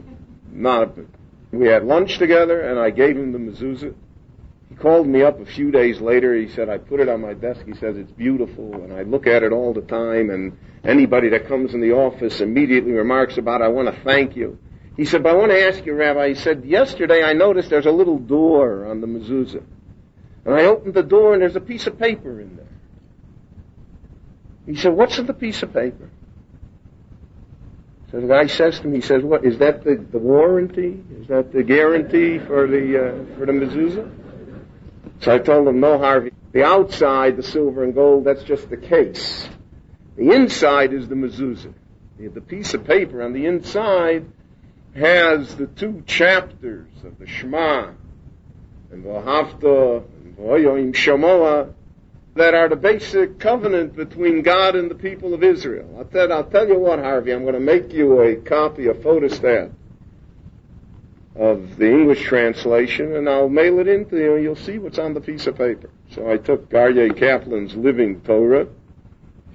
Not, 0.52 0.98
we 1.52 1.68
had 1.68 1.86
lunch 1.86 2.18
together 2.18 2.62
and 2.62 2.80
I 2.80 2.90
gave 2.90 3.16
him 3.16 3.32
the 3.32 3.38
mezuzah. 3.38 3.94
He 4.70 4.76
called 4.76 5.08
me 5.08 5.22
up 5.22 5.40
a 5.40 5.46
few 5.46 5.72
days 5.72 6.00
later. 6.00 6.36
He 6.36 6.48
said, 6.48 6.70
I 6.70 6.78
put 6.78 7.00
it 7.00 7.10
on 7.10 7.22
my 7.22 7.34
desk. 7.34 7.66
He 7.66 7.74
says, 7.74 7.98
it's 7.98 8.12
beautiful, 8.12 8.76
and 8.84 8.94
I 8.94 9.02
look 9.02 9.26
at 9.26 9.42
it 9.42 9.52
all 9.52 9.74
the 9.74 9.82
time, 9.82 10.30
and 10.30 10.58
anybody 10.84 11.30
that 11.30 11.48
comes 11.48 11.74
in 11.74 11.82
the 11.82 11.94
office 11.94 12.40
immediately 12.40 12.92
remarks 12.92 13.40
about 13.40 13.62
it. 13.62 13.64
I 13.64 13.68
want 13.70 13.94
to 13.94 14.04
thank 14.04 14.36
you. 14.36 14.60
He 14.96 15.06
said, 15.06 15.24
but 15.24 15.34
I 15.34 15.38
want 15.38 15.52
to 15.52 15.68
ask 15.68 15.84
you, 15.88 15.96
Rabbi, 15.96 16.30
he 16.30 16.36
said, 16.36 16.66
yesterday 16.66 17.24
I 17.24 17.34
noticed 17.34 17.72
there's 17.72 17.88
a 17.88 17.92
little 17.92 18.20
door 18.20 18.86
on 18.86 19.02
the 19.02 19.08
mezuzah. 19.08 19.64
And 20.46 20.56
I 20.56 20.66
opened 20.66 20.94
the 20.94 21.04
door 21.04 21.34
and 21.34 21.42
there's 21.42 21.56
a 21.56 21.62
piece 21.62 21.88
of 21.88 22.00
paper 22.00 22.40
in 22.40 22.56
there. 22.56 22.66
He 24.66 24.76
said, 24.76 24.94
what's 24.94 25.18
in 25.18 25.26
the 25.26 25.34
piece 25.34 25.64
of 25.64 25.74
paper? 25.74 26.10
So 28.12 28.20
the 28.22 28.28
guy 28.28 28.48
says 28.48 28.80
to 28.80 28.88
me, 28.88 28.98
he 28.98 29.02
says, 29.02 29.24
what, 29.24 29.46
is 29.46 29.60
that 29.60 29.84
the, 29.84 29.96
the 29.96 30.18
warranty? 30.18 31.04
Is 31.22 31.28
that 31.28 31.52
the 31.54 31.64
guarantee 31.64 32.40
for 32.40 32.68
the, 32.68 32.98
uh, 32.98 33.38
for 33.38 33.46
the 33.46 33.52
mezuzah? 33.52 34.12
So 35.22 35.34
I 35.34 35.38
told 35.40 35.68
him, 35.68 35.80
no, 35.80 35.98
Harvey, 35.98 36.32
the 36.52 36.64
outside, 36.64 37.38
the 37.38 37.44
silver 37.44 37.84
and 37.84 37.94
gold, 37.94 38.24
that's 38.24 38.44
just 38.44 38.70
the 38.70 38.78
case. 38.78 39.48
The 40.16 40.32
inside 40.32 40.94
is 40.94 41.08
the 41.08 41.16
mezuzah. 41.16 41.74
The 42.18 42.42
piece 42.42 42.74
of 42.74 42.84
paper 42.84 43.22
on 43.22 43.34
the 43.34 43.46
inside 43.46 44.26
has 44.96 45.56
the 45.56 45.68
two 45.68 46.04
chapters 46.06 46.90
of 47.04 47.18
the 47.20 47.28
Shema 47.28 47.92
and 48.92 49.04
the 49.04 49.18
and 49.18 50.19
That 52.36 52.54
are 52.54 52.70
the 52.70 52.78
basic 52.78 53.40
covenant 53.40 53.96
between 53.96 54.42
God 54.42 54.76
and 54.76 54.90
the 54.90 54.96
people 54.96 55.34
of 55.34 55.44
Israel. 55.44 56.00
I 56.00 56.10
said, 56.12 56.32
I'll 56.32 56.46
tell 56.46 56.68
you 56.68 56.80
what, 56.80 57.00
Harvey, 57.00 57.34
I'm 57.34 57.42
going 57.42 57.56
to 57.56 57.60
make 57.60 57.92
you 57.92 58.22
a 58.22 58.36
copy, 58.38 58.88
a 58.88 58.94
photostat 58.94 59.72
of 61.36 61.78
the 61.78 61.90
English 61.90 62.24
translation, 62.24 63.16
and 63.16 63.28
I'll 63.28 63.50
mail 63.50 63.80
it 63.80 63.88
in 63.88 64.06
to 64.10 64.18
you, 64.18 64.36
and 64.36 64.44
you'll 64.44 64.56
see 64.56 64.78
what's 64.78 65.00
on 65.00 65.14
the 65.14 65.22
piece 65.22 65.48
of 65.48 65.58
paper. 65.58 65.90
So 66.12 66.32
I 66.32 66.38
took 66.38 66.70
Aryeh 66.70 67.18
Kaplan's 67.18 67.76
Living 67.76 68.22
Torah. 68.22 68.68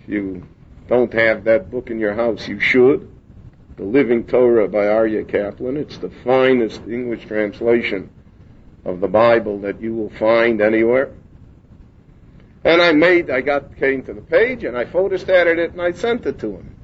If 0.02 0.08
you 0.08 0.46
don't 0.88 1.12
have 1.14 1.44
that 1.44 1.70
book 1.70 1.90
in 1.90 1.98
your 1.98 2.14
house, 2.14 2.46
you 2.46 2.60
should. 2.60 3.10
The 3.76 3.84
Living 3.84 4.24
Torah 4.24 4.68
by 4.68 4.84
Aryeh 4.84 5.26
Kaplan. 5.26 5.76
It's 5.78 5.98
the 5.98 6.10
finest 6.10 6.82
English 6.82 7.24
translation 7.26 8.10
of 8.84 9.00
the 9.00 9.08
Bible 9.08 9.60
that 9.60 9.80
you 9.80 9.94
will 9.94 10.10
find 10.10 10.60
anywhere. 10.60 11.10
And 12.64 12.80
I 12.80 12.92
made, 12.92 13.30
I 13.30 13.40
got, 13.40 13.76
came 13.76 14.02
to 14.04 14.14
the 14.14 14.20
page 14.20 14.64
and 14.64 14.76
I 14.76 14.84
photostated 14.84 15.58
it 15.58 15.72
and 15.72 15.82
I 15.82 15.92
sent 15.92 16.26
it 16.26 16.38
to 16.40 16.56
him. 16.56 16.76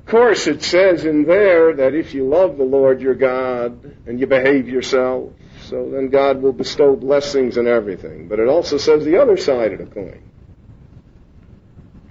Of 0.00 0.06
course, 0.06 0.46
it 0.46 0.62
says 0.62 1.04
in 1.04 1.24
there 1.24 1.74
that 1.76 1.94
if 1.94 2.12
you 2.12 2.28
love 2.28 2.58
the 2.58 2.64
Lord 2.64 3.00
your 3.00 3.14
God 3.14 3.96
and 4.06 4.20
you 4.20 4.26
behave 4.26 4.68
yourself, 4.68 5.32
so 5.62 5.90
then 5.90 6.08
God 6.08 6.42
will 6.42 6.52
bestow 6.52 6.96
blessings 6.96 7.56
and 7.56 7.68
everything. 7.68 8.28
But 8.28 8.40
it 8.40 8.48
also 8.48 8.76
says 8.76 9.04
the 9.04 9.22
other 9.22 9.36
side 9.36 9.72
of 9.72 9.78
the 9.78 9.86
coin. 9.86 10.22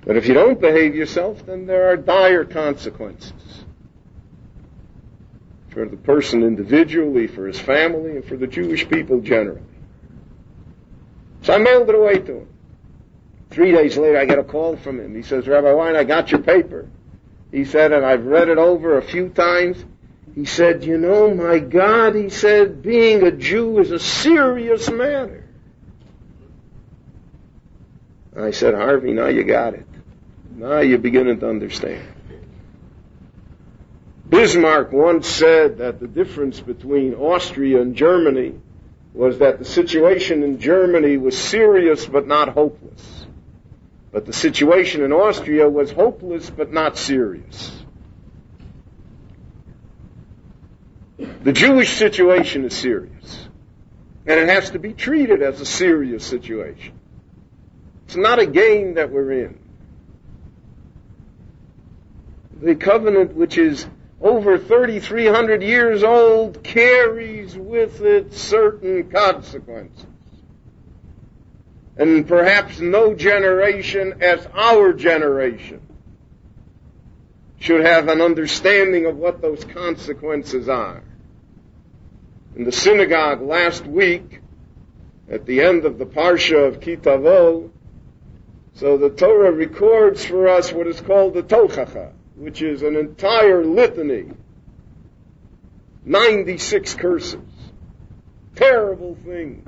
That 0.05 0.17
if 0.17 0.27
you 0.27 0.33
don't 0.33 0.59
behave 0.59 0.95
yourself, 0.95 1.45
then 1.45 1.67
there 1.67 1.89
are 1.91 1.97
dire 1.97 2.45
consequences 2.45 3.65
for 5.71 5.87
the 5.87 5.97
person 5.97 6.43
individually, 6.43 7.27
for 7.27 7.47
his 7.47 7.59
family, 7.59 8.17
and 8.17 8.25
for 8.25 8.37
the 8.37 8.47
Jewish 8.47 8.87
people 8.87 9.21
generally. 9.21 9.61
So 11.43 11.53
I 11.53 11.57
mailed 11.57 11.89
it 11.89 11.95
away 11.95 12.19
to 12.19 12.39
him. 12.39 12.47
Three 13.49 13.71
days 13.71 13.97
later, 13.97 14.17
I 14.17 14.25
get 14.25 14.37
a 14.37 14.43
call 14.43 14.77
from 14.77 14.99
him. 14.99 15.15
He 15.15 15.23
says, 15.23 15.47
Rabbi 15.47 15.73
Wein, 15.73 15.95
I 15.95 16.03
got 16.03 16.31
your 16.31 16.41
paper. 16.41 16.87
He 17.51 17.65
said, 17.65 17.91
and 17.91 18.05
I've 18.05 18.25
read 18.25 18.47
it 18.49 18.57
over 18.57 18.97
a 18.97 19.01
few 19.01 19.29
times. 19.29 19.83
He 20.35 20.45
said, 20.45 20.85
you 20.85 20.97
know, 20.97 21.33
my 21.33 21.59
God, 21.59 22.15
he 22.15 22.29
said, 22.29 22.81
being 22.81 23.23
a 23.23 23.31
Jew 23.31 23.79
is 23.79 23.91
a 23.91 23.99
serious 23.99 24.89
matter. 24.89 25.45
I 28.37 28.51
said, 28.51 28.73
Harvey, 28.73 29.11
now 29.11 29.27
you 29.27 29.43
got 29.43 29.73
it. 29.73 29.85
Now 30.55 30.79
you're 30.79 30.99
beginning 30.99 31.39
to 31.41 31.49
understand. 31.49 32.07
Bismarck 34.31 34.93
once 34.93 35.27
said 35.27 35.79
that 35.79 35.99
the 35.99 36.07
difference 36.07 36.61
between 36.61 37.15
Austria 37.15 37.81
and 37.81 37.97
Germany 37.97 38.55
was 39.13 39.39
that 39.39 39.59
the 39.59 39.65
situation 39.65 40.41
in 40.41 40.57
Germany 40.57 41.17
was 41.17 41.37
serious 41.37 42.05
but 42.05 42.25
not 42.25 42.47
hopeless. 42.47 43.25
But 44.13 44.25
the 44.25 44.31
situation 44.31 45.03
in 45.03 45.11
Austria 45.11 45.69
was 45.69 45.91
hopeless 45.91 46.49
but 46.49 46.71
not 46.71 46.97
serious. 46.97 47.83
The 51.17 51.51
Jewish 51.51 51.97
situation 51.97 52.63
is 52.63 52.73
serious. 52.75 53.49
And 54.25 54.39
it 54.39 54.47
has 54.47 54.69
to 54.69 54.79
be 54.79 54.93
treated 54.93 55.41
as 55.41 55.59
a 55.59 55.65
serious 55.65 56.25
situation. 56.25 56.97
It's 58.05 58.15
not 58.15 58.39
a 58.39 58.45
game 58.45 58.93
that 58.93 59.11
we're 59.11 59.31
in. 59.33 59.59
The 62.61 62.75
covenant 62.75 63.35
which 63.35 63.57
is 63.57 63.85
over 64.21 64.59
3,300 64.59 65.63
years 65.63 66.03
old 66.03 66.63
carries 66.63 67.57
with 67.57 68.01
it 68.01 68.33
certain 68.33 69.09
consequences. 69.09 70.05
And 71.97 72.27
perhaps 72.27 72.79
no 72.79 73.15
generation 73.15 74.21
as 74.21 74.47
our 74.53 74.93
generation 74.93 75.81
should 77.59 77.83
have 77.83 78.07
an 78.07 78.21
understanding 78.21 79.05
of 79.07 79.17
what 79.17 79.41
those 79.41 79.63
consequences 79.65 80.69
are. 80.69 81.03
In 82.55 82.63
the 82.63 82.71
synagogue 82.71 83.41
last 83.41 83.85
week, 83.85 84.39
at 85.29 85.45
the 85.45 85.61
end 85.61 85.85
of 85.85 85.97
the 85.97 86.05
Parsha 86.05 86.67
of 86.67 86.79
Ki 86.79 86.95
Tavo, 86.95 87.71
so 88.73 88.97
the 88.97 89.09
Torah 89.09 89.51
records 89.51 90.25
for 90.25 90.47
us 90.47 90.71
what 90.71 90.87
is 90.87 91.01
called 91.01 91.33
the 91.33 91.43
Tochacha 91.43 92.13
which 92.41 92.63
is 92.63 92.81
an 92.81 92.95
entire 92.95 93.63
litany, 93.63 94.31
96 96.03 96.95
curses, 96.95 97.39
terrible 98.55 99.15
things. 99.23 99.63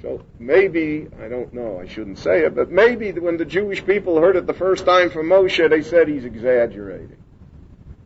So 0.00 0.24
maybe, 0.38 1.06
I 1.22 1.28
don't 1.28 1.52
know, 1.52 1.78
I 1.78 1.86
shouldn't 1.86 2.18
say 2.18 2.46
it, 2.46 2.54
but 2.54 2.70
maybe 2.70 3.12
when 3.12 3.36
the 3.36 3.44
Jewish 3.44 3.84
people 3.84 4.18
heard 4.18 4.36
it 4.36 4.46
the 4.46 4.54
first 4.54 4.86
time 4.86 5.10
from 5.10 5.26
Moshe, 5.26 5.68
they 5.68 5.82
said 5.82 6.08
he's 6.08 6.24
exaggerating. 6.24 7.18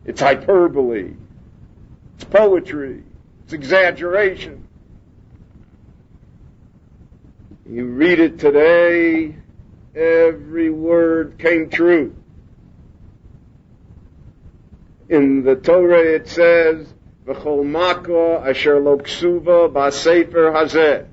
It's 0.03 0.19
hyperbole. 0.19 1.13
It's 2.15 2.25
poetry. 2.25 3.03
It's 3.45 3.53
exaggeration. 3.53 4.67
You 7.65 7.85
read 7.85 8.19
it 8.19 8.37
today, 8.37 9.37
every 9.95 10.69
word 10.69 11.39
came 11.39 11.69
true. 11.69 12.17
In 15.13 15.43
the 15.43 15.55
Torah 15.55 16.15
it 16.15 16.27
says, 16.27 16.91
V'chol 17.27 17.63
mako 17.63 18.43
asher 18.43 18.79
lo 18.79 18.97
ksuva 18.97 19.71
ba'sefer 19.71 20.51
hazeh. 20.51 21.05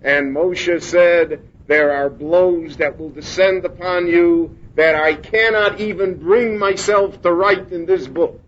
And 0.00 0.32
Moshe 0.32 0.80
said, 0.80 1.42
there 1.66 1.90
are 1.90 2.08
blows 2.08 2.76
that 2.76 3.00
will 3.00 3.10
descend 3.10 3.64
upon 3.64 4.06
you 4.06 4.56
that 4.76 4.94
I 4.94 5.14
cannot 5.14 5.80
even 5.80 6.20
bring 6.20 6.56
myself 6.56 7.20
to 7.22 7.32
write 7.32 7.72
in 7.72 7.84
this 7.84 8.06
book. 8.06 8.40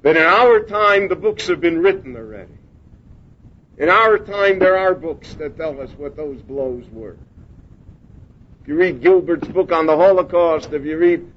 But 0.00 0.16
in 0.16 0.22
our 0.22 0.60
time, 0.60 1.08
the 1.08 1.16
books 1.16 1.48
have 1.48 1.60
been 1.60 1.80
written 1.80 2.14
already. 2.14 2.54
In 3.78 3.88
our 3.88 4.16
time, 4.16 4.60
there 4.60 4.78
are 4.78 4.94
books 4.94 5.34
that 5.34 5.56
tell 5.56 5.80
us 5.80 5.90
what 5.96 6.16
those 6.16 6.40
blows 6.40 6.84
were. 6.92 7.16
If 8.62 8.68
you 8.68 8.76
read 8.76 9.02
Gilbert's 9.02 9.48
book 9.48 9.72
on 9.72 9.86
the 9.86 9.96
Holocaust, 9.96 10.72
if 10.72 10.84
you 10.84 10.96
read 10.96 11.33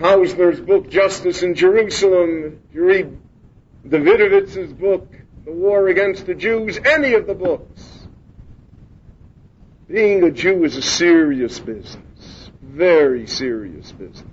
Hausner's 0.00 0.58
book, 0.60 0.88
Justice 0.88 1.42
in 1.42 1.54
Jerusalem, 1.54 2.60
if 2.68 2.74
you 2.74 2.84
read 2.84 3.18
Dawidowicz's 3.86 4.72
book, 4.72 5.14
The 5.44 5.52
War 5.52 5.88
Against 5.88 6.24
the 6.24 6.34
Jews, 6.34 6.78
any 6.84 7.12
of 7.12 7.26
the 7.26 7.34
books. 7.34 8.06
Being 9.88 10.22
a 10.24 10.30
Jew 10.30 10.64
is 10.64 10.76
a 10.76 10.82
serious 10.82 11.58
business. 11.58 12.50
Very 12.62 13.26
serious 13.26 13.92
business. 13.92 14.26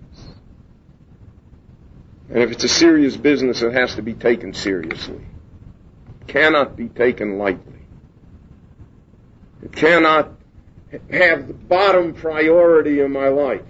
And 2.29 2.43
if 2.43 2.51
it's 2.51 2.63
a 2.63 2.69
serious 2.69 3.17
business, 3.17 3.61
it 3.61 3.73
has 3.73 3.95
to 3.95 4.01
be 4.01 4.13
taken 4.13 4.53
seriously. 4.53 5.25
It 6.21 6.27
cannot 6.27 6.77
be 6.77 6.87
taken 6.87 7.37
lightly. 7.37 7.73
It 9.63 9.73
cannot 9.73 10.31
have 11.09 11.47
the 11.47 11.53
bottom 11.53 12.13
priority 12.13 13.01
in 13.01 13.11
my 13.11 13.27
life. 13.29 13.61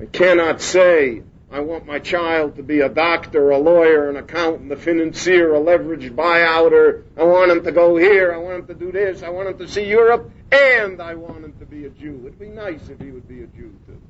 I 0.00 0.06
cannot 0.06 0.60
say, 0.60 1.22
I 1.50 1.60
want 1.60 1.84
my 1.84 1.98
child 1.98 2.56
to 2.56 2.62
be 2.62 2.80
a 2.80 2.88
doctor, 2.88 3.50
a 3.50 3.58
lawyer, 3.58 4.08
an 4.08 4.16
accountant, 4.16 4.72
a 4.72 4.76
financier, 4.76 5.54
a 5.54 5.60
leveraged 5.60 6.14
buyouter. 6.14 7.02
I 7.16 7.24
want 7.24 7.50
him 7.50 7.62
to 7.64 7.72
go 7.72 7.96
here. 7.96 8.32
I 8.32 8.38
want 8.38 8.60
him 8.60 8.66
to 8.68 8.74
do 8.74 8.90
this. 8.90 9.22
I 9.22 9.28
want 9.28 9.48
him 9.48 9.58
to 9.58 9.68
see 9.68 9.84
Europe. 9.84 10.30
And 10.50 11.00
I 11.02 11.14
want 11.14 11.44
him 11.44 11.52
to 11.58 11.66
be 11.66 11.84
a 11.84 11.90
Jew. 11.90 12.22
It'd 12.24 12.38
be 12.38 12.48
nice 12.48 12.88
if 12.88 12.98
he 13.00 13.10
would 13.10 13.28
be 13.28 13.42
a 13.42 13.46
Jew 13.48 13.74
too. 13.86 14.00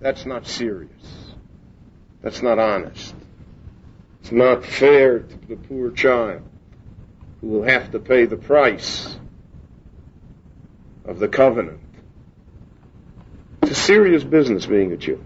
That's 0.00 0.26
not 0.26 0.48
serious. 0.48 0.90
That's 2.22 2.42
not 2.42 2.58
honest. 2.58 3.14
It's 4.20 4.32
not 4.32 4.64
fair 4.64 5.20
to 5.20 5.36
the 5.48 5.56
poor 5.56 5.92
child 5.92 6.42
who 7.40 7.48
will 7.48 7.62
have 7.62 7.92
to 7.92 8.00
pay 8.00 8.24
the 8.24 8.36
price 8.36 9.16
of 11.04 11.20
the 11.20 11.28
covenant. 11.28 11.80
It's 13.62 13.70
a 13.70 13.74
serious 13.74 14.24
business 14.24 14.66
being 14.66 14.92
a 14.92 14.96
Jew. 14.96 15.24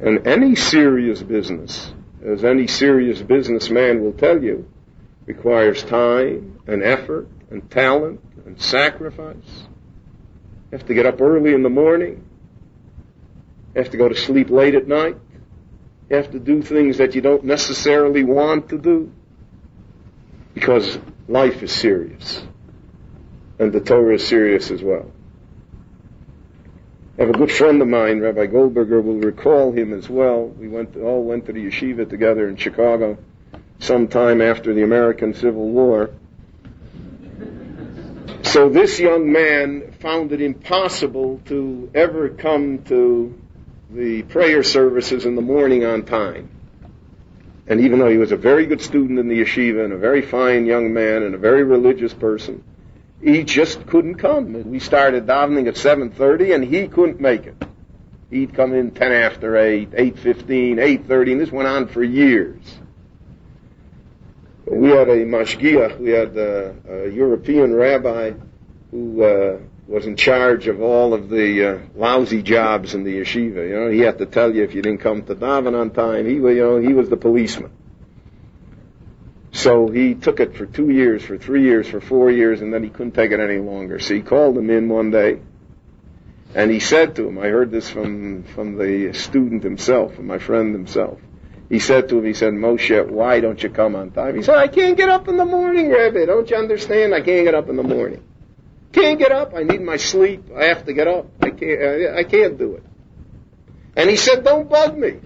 And 0.00 0.26
any 0.26 0.56
serious 0.56 1.22
business, 1.22 1.92
as 2.24 2.44
any 2.44 2.66
serious 2.66 3.20
businessman 3.20 4.02
will 4.02 4.14
tell 4.14 4.42
you, 4.42 4.68
requires 5.26 5.82
time 5.84 6.58
and 6.66 6.82
effort 6.82 7.28
and 7.50 7.70
talent 7.70 8.20
and 8.46 8.60
sacrifice. 8.60 9.66
You 10.70 10.78
have 10.78 10.86
to 10.86 10.94
get 10.94 11.04
up 11.04 11.20
early 11.20 11.52
in 11.52 11.62
the 11.62 11.68
morning. 11.68 12.24
You 13.74 13.82
have 13.82 13.90
to 13.90 13.98
go 13.98 14.08
to 14.08 14.16
sleep 14.16 14.48
late 14.48 14.74
at 14.74 14.88
night. 14.88 15.16
You 16.08 16.16
have 16.16 16.30
to 16.32 16.38
do 16.38 16.62
things 16.62 16.98
that 16.98 17.14
you 17.14 17.20
don't 17.20 17.44
necessarily 17.44 18.24
want 18.24 18.70
to 18.70 18.78
do. 18.78 19.12
Because 20.54 20.98
life 21.28 21.62
is 21.62 21.72
serious. 21.72 22.42
And 23.58 23.72
the 23.72 23.80
Torah 23.80 24.14
is 24.14 24.26
serious 24.26 24.70
as 24.70 24.82
well. 24.82 25.10
I 27.18 27.22
have 27.22 27.30
a 27.30 27.38
good 27.38 27.52
friend 27.52 27.82
of 27.82 27.88
mine, 27.88 28.20
Rabbi 28.20 28.46
Goldberger, 28.46 29.02
will 29.02 29.18
recall 29.18 29.70
him 29.70 29.92
as 29.92 30.08
well. 30.08 30.46
We 30.46 30.68
went 30.68 30.96
all 30.96 31.22
went 31.22 31.44
to 31.46 31.52
the 31.52 31.66
yeshiva 31.66 32.08
together 32.08 32.48
in 32.48 32.56
Chicago 32.56 33.18
sometime 33.80 34.40
after 34.40 34.72
the 34.72 34.82
American 34.82 35.34
Civil 35.34 35.68
War. 35.68 36.10
So 38.44 38.70
this 38.70 38.98
young 38.98 39.30
man 39.30 39.92
found 40.00 40.32
it 40.32 40.40
impossible 40.40 41.42
to 41.46 41.90
ever 41.94 42.30
come 42.30 42.82
to 42.84 43.38
the 43.90 44.22
prayer 44.22 44.62
services 44.62 45.26
in 45.26 45.36
the 45.36 45.42
morning 45.42 45.84
on 45.84 46.04
time. 46.04 46.48
And 47.66 47.80
even 47.82 47.98
though 47.98 48.10
he 48.10 48.18
was 48.18 48.32
a 48.32 48.36
very 48.36 48.64
good 48.64 48.80
student 48.80 49.18
in 49.18 49.28
the 49.28 49.38
yeshiva 49.38 49.84
and 49.84 49.92
a 49.92 49.98
very 49.98 50.22
fine 50.22 50.64
young 50.64 50.94
man 50.94 51.22
and 51.22 51.34
a 51.34 51.38
very 51.38 51.62
religious 51.62 52.14
person, 52.14 52.64
he 53.22 53.44
just 53.44 53.86
couldn't 53.86 54.16
come. 54.16 54.70
We 54.70 54.80
started 54.80 55.26
davening 55.26 55.68
at 55.68 55.74
7.30 55.74 56.54
and 56.54 56.64
he 56.64 56.88
couldn't 56.88 57.20
make 57.20 57.46
it. 57.46 57.54
He'd 58.30 58.54
come 58.54 58.72
in 58.72 58.90
10 58.90 59.12
after 59.12 59.56
8, 59.56 59.90
8.15, 59.90 61.04
8.30, 61.06 61.32
and 61.32 61.40
this 61.40 61.52
went 61.52 61.68
on 61.68 61.86
for 61.88 62.02
years. 62.02 62.60
We 64.66 64.88
had 64.88 65.08
a 65.08 65.24
mashgiach, 65.24 66.00
we 66.00 66.10
had 66.10 66.36
a, 66.36 66.74
a 66.88 67.08
European 67.10 67.74
rabbi 67.74 68.32
who 68.90 69.22
uh, 69.22 69.58
was 69.86 70.06
in 70.06 70.16
charge 70.16 70.66
of 70.66 70.80
all 70.80 71.12
of 71.12 71.28
the 71.28 71.74
uh, 71.74 71.78
lousy 71.94 72.42
jobs 72.42 72.94
in 72.94 73.04
the 73.04 73.20
yeshiva. 73.20 73.68
You 73.68 73.74
know, 73.76 73.90
he 73.90 74.00
had 74.00 74.18
to 74.18 74.26
tell 74.26 74.54
you 74.54 74.62
if 74.62 74.74
you 74.74 74.82
didn't 74.82 75.00
come 75.00 75.22
to 75.24 75.34
daven 75.34 75.78
on 75.78 75.90
time. 75.90 76.26
He, 76.26 76.34
you 76.34 76.54
know, 76.54 76.78
he 76.78 76.94
was 76.94 77.08
the 77.10 77.16
policeman. 77.16 77.70
So 79.52 79.88
he 79.88 80.14
took 80.14 80.40
it 80.40 80.56
for 80.56 80.64
two 80.64 80.88
years, 80.88 81.22
for 81.22 81.36
three 81.36 81.62
years, 81.62 81.86
for 81.86 82.00
four 82.00 82.30
years, 82.30 82.62
and 82.62 82.72
then 82.72 82.82
he 82.82 82.88
couldn't 82.88 83.12
take 83.12 83.32
it 83.32 83.40
any 83.40 83.58
longer. 83.58 83.98
So 83.98 84.14
he 84.14 84.22
called 84.22 84.56
him 84.56 84.70
in 84.70 84.88
one 84.88 85.10
day, 85.10 85.40
and 86.54 86.70
he 86.70 86.80
said 86.80 87.16
to 87.16 87.28
him, 87.28 87.38
I 87.38 87.48
heard 87.48 87.70
this 87.70 87.90
from, 87.90 88.44
from 88.44 88.78
the 88.78 89.12
student 89.12 89.62
himself, 89.62 90.14
from 90.14 90.26
my 90.26 90.38
friend 90.38 90.74
himself. 90.74 91.20
He 91.68 91.78
said 91.78 92.08
to 92.08 92.18
him, 92.18 92.24
he 92.24 92.32
said, 92.32 92.54
Moshe, 92.54 93.06
why 93.08 93.40
don't 93.40 93.62
you 93.62 93.68
come 93.68 93.94
on 93.94 94.10
time? 94.10 94.36
He 94.36 94.42
said, 94.42 94.56
I 94.56 94.68
can't 94.68 94.96
get 94.96 95.10
up 95.10 95.28
in 95.28 95.36
the 95.36 95.44
morning, 95.44 95.90
Rabbi. 95.90 96.24
Don't 96.24 96.48
you 96.48 96.56
understand? 96.56 97.14
I 97.14 97.20
can't 97.20 97.44
get 97.44 97.54
up 97.54 97.68
in 97.68 97.76
the 97.76 97.82
morning. 97.82 98.24
Can't 98.92 99.18
get 99.18 99.32
up. 99.32 99.54
I 99.54 99.62
need 99.62 99.80
my 99.80 99.96
sleep. 99.96 100.50
I 100.54 100.64
have 100.64 100.84
to 100.86 100.92
get 100.92 101.08
up. 101.08 101.26
I 101.40 101.50
can't, 101.50 102.16
I 102.16 102.24
can't 102.24 102.58
do 102.58 102.74
it. 102.74 102.84
And 103.96 104.08
he 104.08 104.16
said, 104.16 104.44
don't 104.44 104.68
bug 104.68 104.96
me. 104.96 105.20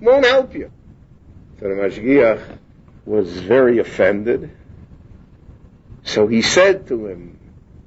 Won't 0.00 0.24
help 0.24 0.54
you. 0.54 0.70
Mashgiach 1.60 2.58
was 3.08 3.30
very 3.38 3.78
offended. 3.78 4.50
So 6.04 6.26
he 6.26 6.42
said 6.42 6.86
to 6.88 7.06
him, 7.06 7.38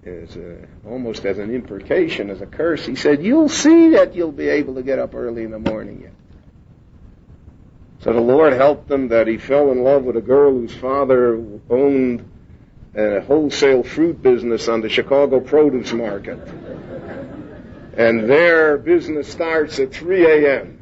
as 0.03 0.35
a, 0.35 0.67
almost 0.85 1.25
as 1.25 1.37
an 1.37 1.53
imprecation, 1.53 2.31
as 2.31 2.41
a 2.41 2.47
curse, 2.47 2.85
he 2.85 2.95
said, 2.95 3.23
You'll 3.23 3.49
see 3.49 3.91
that 3.91 4.15
you'll 4.15 4.31
be 4.31 4.49
able 4.49 4.75
to 4.75 4.83
get 4.83 4.97
up 4.97 5.13
early 5.13 5.43
in 5.43 5.51
the 5.51 5.59
morning 5.59 6.01
yet. 6.01 6.13
So 7.99 8.13
the 8.13 8.19
Lord 8.19 8.53
helped 8.53 8.89
him 8.89 9.09
that 9.09 9.27
he 9.27 9.37
fell 9.37 9.71
in 9.71 9.83
love 9.83 10.03
with 10.03 10.17
a 10.17 10.21
girl 10.21 10.53
whose 10.53 10.73
father 10.73 11.35
owned 11.69 12.27
a 12.95 13.21
wholesale 13.21 13.83
fruit 13.83 14.23
business 14.23 14.67
on 14.67 14.81
the 14.81 14.89
Chicago 14.89 15.39
produce 15.39 15.93
market. 15.93 16.39
And 17.95 18.27
their 18.27 18.77
business 18.79 19.31
starts 19.31 19.79
at 19.79 19.93
3 19.93 20.25
a.m 20.25 20.80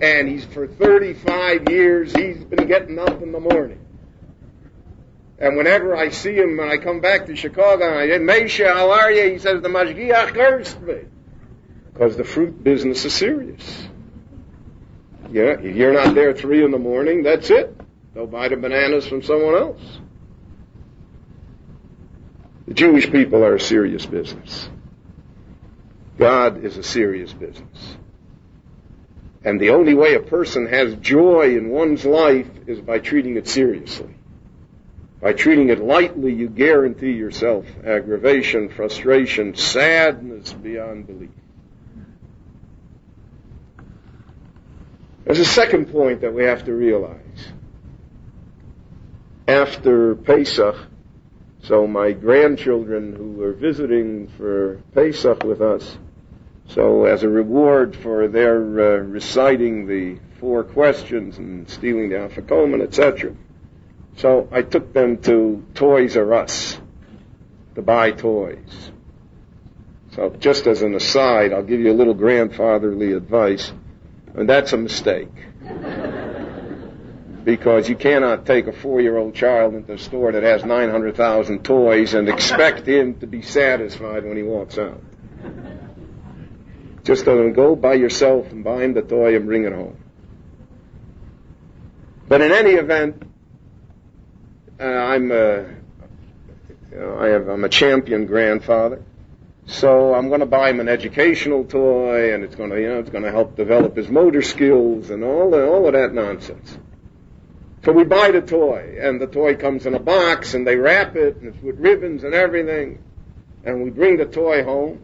and 0.00 0.28
he's 0.28 0.44
for 0.44 0.66
35 0.66 1.68
years 1.68 2.12
he's 2.12 2.44
been 2.44 2.66
getting 2.66 2.98
up 2.98 3.22
in 3.22 3.32
the 3.32 3.40
morning. 3.40 3.80
And 5.38 5.56
whenever 5.56 5.96
I 5.96 6.10
see 6.10 6.34
him 6.34 6.56
when 6.56 6.68
I 6.68 6.76
come 6.76 7.00
back 7.00 7.26
to 7.26 7.36
Chicago, 7.36 7.86
and 7.86 7.98
I 7.98 8.08
say, 8.08 8.18
Mesha, 8.18 8.72
how 8.72 8.90
are 8.90 9.10
you? 9.10 9.32
He 9.32 9.38
says, 9.38 9.62
the 9.62 9.68
Mashgiach 9.68 10.32
cursed 10.32 10.80
me. 10.80 11.00
Because 11.92 12.16
the 12.16 12.24
fruit 12.24 12.62
business 12.62 13.04
is 13.04 13.14
serious. 13.14 13.88
Yeah, 15.30 15.58
if 15.60 15.76
you're 15.76 15.92
not 15.92 16.14
there 16.14 16.32
three 16.32 16.64
in 16.64 16.70
the 16.70 16.78
morning, 16.78 17.22
that's 17.22 17.50
it. 17.50 17.78
They'll 18.14 18.26
buy 18.26 18.48
the 18.48 18.56
bananas 18.56 19.06
from 19.06 19.22
someone 19.22 19.54
else. 19.54 19.80
The 22.68 22.74
Jewish 22.74 23.10
people 23.10 23.44
are 23.44 23.56
a 23.56 23.60
serious 23.60 24.06
business. 24.06 24.68
God 26.18 26.64
is 26.64 26.76
a 26.76 26.82
serious 26.82 27.32
business. 27.32 27.96
And 29.44 29.60
the 29.60 29.70
only 29.70 29.92
way 29.92 30.14
a 30.14 30.20
person 30.20 30.66
has 30.66 30.94
joy 30.96 31.56
in 31.56 31.68
one's 31.68 32.06
life 32.06 32.48
is 32.66 32.80
by 32.80 32.98
treating 32.98 33.36
it 33.36 33.46
seriously. 33.46 34.14
By 35.20 35.34
treating 35.34 35.68
it 35.68 35.80
lightly, 35.80 36.32
you 36.32 36.48
guarantee 36.48 37.12
yourself 37.12 37.66
aggravation, 37.84 38.70
frustration, 38.70 39.54
sadness 39.54 40.52
beyond 40.52 41.06
belief. 41.06 41.30
There's 45.24 45.38
a 45.38 45.44
second 45.44 45.86
point 45.90 46.22
that 46.22 46.34
we 46.34 46.44
have 46.44 46.64
to 46.64 46.74
realize. 46.74 47.18
After 49.48 50.14
Pesach, 50.14 50.76
so 51.62 51.86
my 51.86 52.12
grandchildren 52.12 53.14
who 53.14 53.32
were 53.32 53.52
visiting 53.52 54.28
for 54.36 54.82
Pesach 54.94 55.42
with 55.44 55.62
us, 55.62 55.98
so, 56.68 57.04
as 57.04 57.22
a 57.22 57.28
reward 57.28 57.94
for 57.94 58.26
their 58.26 58.56
uh, 58.56 58.98
reciting 58.98 59.86
the 59.86 60.18
four 60.40 60.64
questions 60.64 61.38
and 61.38 61.68
stealing 61.68 62.08
the 62.08 62.16
afikoman, 62.16 62.82
etc., 62.82 63.34
so 64.16 64.48
I 64.50 64.62
took 64.62 64.92
them 64.92 65.18
to 65.22 65.64
Toys 65.74 66.16
R 66.16 66.32
Us 66.34 66.78
to 67.74 67.82
buy 67.82 68.12
toys. 68.12 68.90
So, 70.12 70.30
just 70.30 70.66
as 70.66 70.82
an 70.82 70.94
aside, 70.94 71.52
I'll 71.52 71.64
give 71.64 71.80
you 71.80 71.92
a 71.92 71.98
little 71.98 72.14
grandfatherly 72.14 73.12
advice, 73.12 73.72
and 74.34 74.48
that's 74.48 74.72
a 74.72 74.76
mistake. 74.76 75.32
because 77.44 77.88
you 77.88 77.96
cannot 77.96 78.46
take 78.46 78.66
a 78.66 78.72
four-year-old 78.72 79.34
child 79.34 79.74
into 79.74 79.92
a 79.92 79.98
store 79.98 80.32
that 80.32 80.42
has 80.42 80.64
900,000 80.64 81.62
toys 81.62 82.14
and 82.14 82.28
expect 82.28 82.88
him 82.88 83.18
to 83.20 83.26
be 83.26 83.42
satisfied 83.42 84.24
when 84.24 84.36
he 84.36 84.42
walks 84.42 84.78
out. 84.78 85.02
Just 87.04 87.26
let 87.26 87.36
him 87.36 87.52
go 87.52 87.76
by 87.76 87.94
yourself 87.94 88.50
and 88.50 88.64
buy 88.64 88.82
him 88.82 88.94
the 88.94 89.02
toy 89.02 89.36
and 89.36 89.46
bring 89.46 89.64
it 89.64 89.72
home. 89.72 89.98
But 92.26 92.40
in 92.40 92.50
any 92.50 92.72
event, 92.72 93.22
uh, 94.80 94.84
I'm 94.84 95.30
a, 95.30 95.66
you 96.90 96.98
know, 96.98 97.18
I 97.18 97.28
have, 97.28 97.48
I'm 97.48 97.62
a 97.62 97.68
champion 97.68 98.24
grandfather. 98.26 99.02
So 99.66 100.14
I'm 100.14 100.28
going 100.28 100.40
to 100.40 100.46
buy 100.46 100.70
him 100.70 100.80
an 100.80 100.88
educational 100.88 101.64
toy, 101.64 102.34
and 102.34 102.42
it's 102.42 102.54
going 102.54 102.70
to, 102.70 102.80
you 102.80 102.88
know, 102.88 102.98
it's 102.98 103.10
going 103.10 103.24
to 103.24 103.30
help 103.30 103.56
develop 103.56 103.96
his 103.96 104.08
motor 104.08 104.42
skills 104.42 105.10
and 105.10 105.22
all 105.22 105.50
the, 105.50 105.66
all 105.66 105.86
of 105.86 105.92
that 105.92 106.12
nonsense. 106.12 106.78
So 107.84 107.92
we 107.92 108.04
buy 108.04 108.30
the 108.30 108.40
toy, 108.40 108.96
and 108.98 109.20
the 109.20 109.26
toy 109.26 109.56
comes 109.56 109.84
in 109.84 109.94
a 109.94 109.98
box, 109.98 110.54
and 110.54 110.66
they 110.66 110.76
wrap 110.76 111.16
it, 111.16 111.36
and 111.36 111.54
it's 111.54 111.62
with 111.62 111.78
ribbons 111.78 112.24
and 112.24 112.34
everything, 112.34 113.02
and 113.62 113.82
we 113.82 113.90
bring 113.90 114.16
the 114.16 114.24
toy 114.24 114.64
home, 114.64 115.00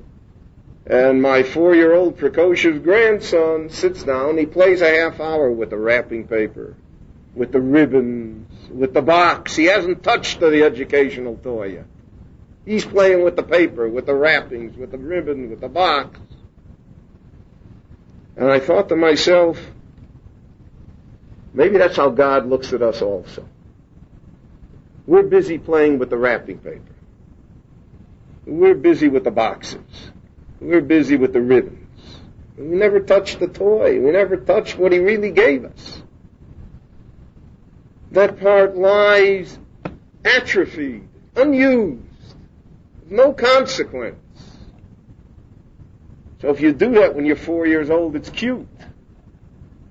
and 0.87 1.21
my 1.21 1.43
four-year-old 1.43 2.17
precocious 2.17 2.79
grandson 2.79 3.69
sits 3.71 4.03
down. 4.03 4.39
He 4.39 4.47
plays 4.47 4.81
a 4.81 4.89
half 4.89 5.21
hour 5.21 5.51
with 5.51 5.71
the 5.71 5.77
wrapping 5.77 6.27
paper, 6.27 6.75
with 7.35 7.53
the 7.53 7.61
ribbons, 7.61 8.49
with 8.71 8.95
the 8.95 9.03
box. 9.03 9.55
He 9.57 9.67
hasn't 9.67 10.03
touched 10.03 10.41
the 10.41 10.65
educational 10.65 11.37
toy 11.37 11.75
yet. 11.75 11.87
He's 12.65 12.85
playing 12.85 13.25
with 13.25 13.37
the 13.37 13.43
paper, 13.43 13.89
with 13.89 14.07
the 14.07 14.15
wrappings, 14.15 14.77
with 14.77 14.91
the 14.91 14.99
ribbon, 14.99 15.51
with 15.51 15.61
the 15.61 15.69
box. 15.69 16.19
And 18.37 18.51
I 18.51 18.59
thought 18.59 18.89
to 18.89 18.97
myself, 18.97 19.59
maybe 21.53 21.79
that's 21.79 21.97
how 21.97 22.11
God 22.11 22.47
looks 22.47 22.73
at 22.73 22.83
us 22.83 23.03
also. 23.03 23.47
We're 25.07 25.25
busy 25.25 25.59
playing 25.59 25.99
with 25.99 26.11
the 26.11 26.17
wrapping 26.17 26.59
paper. 26.59 26.95
We're 28.47 28.75
busy 28.75 29.09
with 29.09 29.25
the 29.25 29.31
boxes. 29.31 29.81
We're 30.61 30.83
busy 30.83 31.17
with 31.17 31.33
the 31.33 31.41
ribbons. 31.41 31.89
We 32.57 32.77
never 32.77 33.01
touched 33.01 33.41
the 33.41 33.49
toy. 33.49 33.99
We 34.01 34.11
never 34.11 34.37
touched 34.37 34.77
what 34.77 34.93
he 34.93 34.99
really 34.99 35.31
gave 35.31 35.65
us. 35.65 36.03
That 38.13 38.41
part 38.41 38.77
lies 38.77 39.59
atrophied, 40.25 41.09
unused, 41.37 42.03
no 43.09 43.33
consequence. 43.33 44.17
So 46.41 46.49
if 46.51 46.61
you 46.61 46.73
do 46.73 46.95
that 46.95 47.15
when 47.15 47.25
you're 47.25 47.37
four 47.37 47.67
years 47.67 47.91
old, 47.91 48.17
it's 48.17 48.31
cute. 48.31 48.67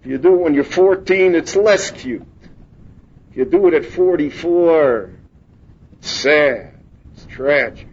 If 0.02 0.08
you 0.08 0.18
do 0.18 0.36
it 0.36 0.42
when 0.42 0.54
you're 0.54 0.64
14, 0.64 1.36
it's 1.36 1.56
less 1.56 1.92
cute. 1.92 2.26
If 3.32 3.38
you 3.38 3.46
do 3.46 3.68
it 3.68 3.74
at 3.74 3.86
44, 3.86 5.12
it's 5.94 6.10
sad. 6.10 6.74
It's 7.14 7.26
tragic. 7.26 7.88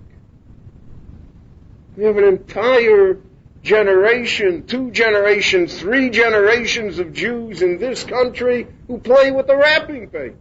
We 1.97 2.05
have 2.05 2.19
an 2.19 2.25
entire 2.25 3.19
generation, 3.63 4.67
two 4.67 4.91
generations, 4.91 5.79
three 5.79 6.11
generations 6.11 6.99
of 6.99 7.13
Jews 7.13 7.63
in 7.63 7.79
this 7.79 8.05
country 8.05 8.67
who 8.87 8.99
play 8.99 9.31
with 9.31 9.47
the 9.47 9.57
wrapping 9.57 10.09
paper. 10.11 10.37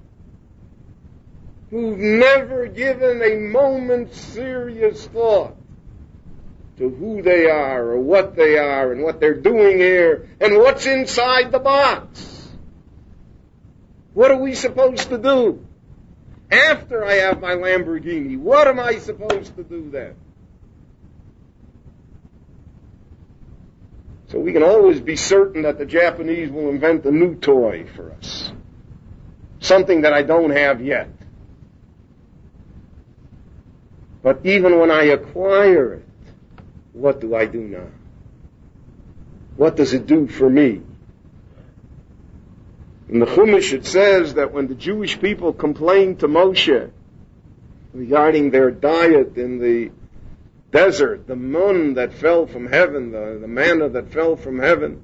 Who've 1.71 1.97
never 1.97 2.67
given 2.67 3.21
a 3.21 3.35
moment's 3.37 4.19
serious 4.19 5.07
thought 5.07 5.57
to 6.77 6.89
who 6.89 7.21
they 7.21 7.49
are 7.49 7.91
or 7.91 7.99
what 7.99 8.35
they 8.35 8.57
are 8.57 8.91
and 8.91 9.01
what 9.01 9.19
they're 9.19 9.33
doing 9.33 9.77
here 9.77 10.29
and 10.39 10.57
what's 10.57 10.85
inside 10.85 11.51
the 11.51 11.59
box. 11.59 12.49
What 14.13 14.31
are 14.31 14.37
we 14.37 14.55
supposed 14.55 15.09
to 15.09 15.17
do? 15.17 15.65
After 16.51 17.03
I 17.03 17.13
have 17.13 17.41
my 17.41 17.55
Lamborghini, 17.55 18.37
what 18.37 18.67
am 18.67 18.79
I 18.79 18.97
supposed 18.97 19.55
to 19.55 19.63
do 19.63 19.89
then? 19.89 20.15
So 24.27 24.39
we 24.39 24.53
can 24.53 24.63
always 24.63 24.99
be 24.99 25.15
certain 25.15 25.63
that 25.63 25.77
the 25.77 25.85
Japanese 25.85 26.49
will 26.49 26.69
invent 26.69 27.05
a 27.05 27.11
new 27.11 27.35
toy 27.35 27.85
for 27.95 28.11
us. 28.11 28.51
Something 29.59 30.01
that 30.01 30.13
I 30.13 30.23
don't 30.23 30.51
have 30.51 30.81
yet. 30.81 31.09
But 34.23 34.39
even 34.43 34.79
when 34.79 34.89
I 34.89 35.03
acquire 35.03 35.93
it, 35.93 36.05
what 36.93 37.21
do 37.21 37.35
I 37.35 37.45
do 37.45 37.61
now? 37.61 37.87
What 39.55 39.75
does 39.75 39.93
it 39.93 40.07
do 40.07 40.27
for 40.27 40.49
me? 40.49 40.81
In 43.07 43.19
the 43.19 43.27
Chumash 43.27 43.71
it 43.73 43.85
says 43.85 44.33
that 44.33 44.51
when 44.51 44.67
the 44.67 44.75
Jewish 44.75 45.19
people 45.19 45.53
complained 45.53 46.21
to 46.21 46.27
Moshe 46.27 46.89
regarding 47.93 48.49
their 48.49 48.71
diet 48.71 49.37
in 49.37 49.59
the 49.59 49.91
desert, 50.71 51.27
the 51.27 51.35
mon 51.35 51.93
that 51.95 52.13
fell 52.13 52.47
from 52.47 52.67
heaven, 52.67 53.11
the, 53.11 53.37
the 53.39 53.47
manna 53.47 53.89
that 53.89 54.11
fell 54.11 54.35
from 54.35 54.59
heaven. 54.59 55.03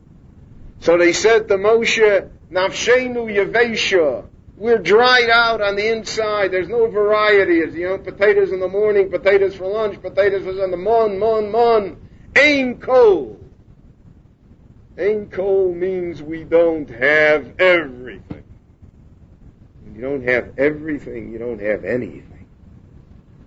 So 0.80 0.98
they 0.98 1.14
said 1.14 1.48
to 1.48 1.58
Moshe, 1.58 2.30
Nafshenu 2.52 3.32
Yavesha, 3.32 4.28
we're 4.58 4.78
dried 4.78 5.30
out 5.30 5.62
on 5.62 5.76
the 5.76 5.88
inside. 5.88 6.52
There's 6.52 6.70
no 6.70 6.88
variety. 6.88 7.60
It's, 7.60 7.76
you 7.76 7.90
know, 7.90 7.98
potatoes 7.98 8.52
in 8.52 8.60
the 8.60 8.68
morning, 8.68 9.10
potatoes 9.10 9.56
for 9.56 9.68
lunch, 9.68 10.00
potatoes 10.02 10.46
in 10.46 10.70
the 10.70 10.78
mon, 10.78 11.18
mon, 11.18 11.52
mon. 11.52 11.98
Ain 12.36 12.78
kol. 12.78 13.40
Ain 14.98 15.30
kol 15.30 15.74
means 15.74 16.22
we 16.22 16.44
don't 16.44 16.90
have 16.90 17.60
everything. 17.60 18.44
When 19.84 19.96
you 19.96 20.02
don't 20.02 20.28
have 20.28 20.60
everything, 20.60 21.32
you 21.32 21.40
don't 21.40 21.62
have 21.62 21.84
anything. 21.84 22.31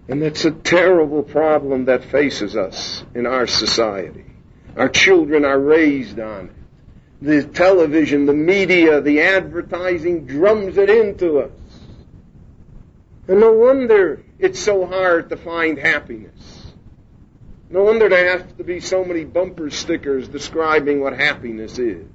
And 0.09 0.21
that's 0.21 0.45
a 0.45 0.51
terrible 0.51 1.23
problem 1.23 1.87
that 1.87 2.05
faces 2.05 2.57
us 2.57 3.05
in 3.14 3.27
our 3.27 3.47
society. 3.47 4.25
Our 4.77 4.88
children 4.88 5.45
are 5.45 5.59
raised 5.59 6.21
on 6.21 6.47
it. 6.47 6.53
The 7.23 7.45
television, 7.45 8.27
the 8.27 8.35
media, 8.35 9.01
the 9.01 9.23
advertising 9.23 10.27
drums 10.27 10.77
it 10.77 10.90
into 10.90 11.38
us. 11.38 11.53
And 13.29 13.40
no 13.40 13.53
wonder 13.53 14.23
it's 14.38 14.61
so 14.61 14.85
hard 14.85 15.31
to 15.31 15.37
find 15.37 15.79
happiness. 15.79 16.73
No 17.71 17.85
wonder 17.85 18.09
there 18.11 18.37
have 18.37 18.57
to 18.59 18.64
be 18.64 18.81
so 18.81 19.05
many 19.05 19.25
bumper 19.25 19.71
stickers 19.71 20.29
describing 20.29 21.01
what 21.01 21.17
happiness 21.19 21.79
is. 21.79 22.07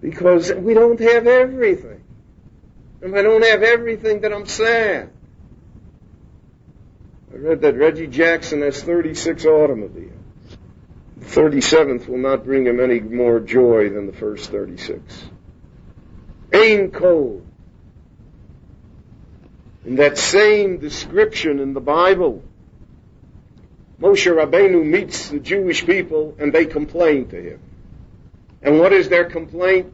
Because 0.00 0.52
we 0.52 0.74
don't 0.74 1.00
have 1.00 1.26
everything. 1.26 2.01
If 3.02 3.12
I 3.12 3.22
don't 3.22 3.44
have 3.44 3.64
everything, 3.64 4.20
then 4.20 4.32
I'm 4.32 4.46
sad. 4.46 5.10
I 7.32 7.36
read 7.36 7.60
that 7.62 7.76
Reggie 7.76 8.06
Jackson 8.06 8.62
has 8.62 8.80
36 8.80 9.44
automobiles. 9.44 10.12
The 11.18 11.26
37th 11.26 12.06
will 12.06 12.18
not 12.18 12.44
bring 12.44 12.64
him 12.64 12.78
any 12.78 13.00
more 13.00 13.40
joy 13.40 13.90
than 13.90 14.06
the 14.06 14.12
first 14.12 14.50
36. 14.50 15.02
Ain 16.52 16.92
Kol. 16.92 17.42
In 19.84 19.96
that 19.96 20.16
same 20.16 20.78
description 20.78 21.58
in 21.58 21.74
the 21.74 21.80
Bible, 21.80 22.44
Moshe 24.00 24.30
Rabbeinu 24.32 24.84
meets 24.84 25.30
the 25.30 25.40
Jewish 25.40 25.84
people 25.84 26.36
and 26.38 26.52
they 26.52 26.66
complain 26.66 27.28
to 27.30 27.36
him. 27.36 27.60
And 28.62 28.78
what 28.78 28.92
is 28.92 29.08
their 29.08 29.24
complaint? 29.24 29.92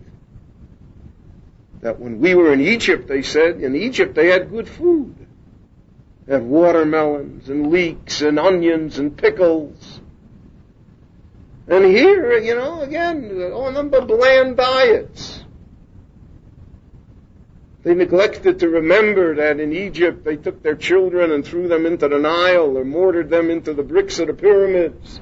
That 1.80 1.98
when 1.98 2.20
we 2.20 2.34
were 2.34 2.52
in 2.52 2.60
Egypt, 2.60 3.08
they 3.08 3.22
said, 3.22 3.60
in 3.60 3.76
Egypt 3.76 4.14
they 4.14 4.28
had 4.28 4.50
good 4.50 4.68
food. 4.68 5.14
They 6.26 6.34
had 6.34 6.44
watermelons 6.44 7.48
and 7.48 7.70
leeks 7.70 8.20
and 8.20 8.38
onions 8.38 8.98
and 8.98 9.16
pickles. 9.16 10.00
And 11.68 11.84
here, 11.84 12.38
you 12.38 12.54
know, 12.54 12.80
again, 12.80 13.52
all 13.52 13.70
number 13.70 14.00
bland 14.00 14.56
diets. 14.56 15.44
They 17.82 17.94
neglected 17.94 18.58
to 18.60 18.68
remember 18.68 19.36
that 19.36 19.60
in 19.60 19.72
Egypt 19.72 20.24
they 20.24 20.36
took 20.36 20.62
their 20.62 20.74
children 20.74 21.30
and 21.30 21.44
threw 21.44 21.68
them 21.68 21.86
into 21.86 22.08
the 22.08 22.18
Nile 22.18 22.76
or 22.76 22.84
mortared 22.84 23.30
them 23.30 23.50
into 23.50 23.72
the 23.72 23.82
bricks 23.82 24.18
of 24.18 24.26
the 24.26 24.34
pyramids. 24.34 25.20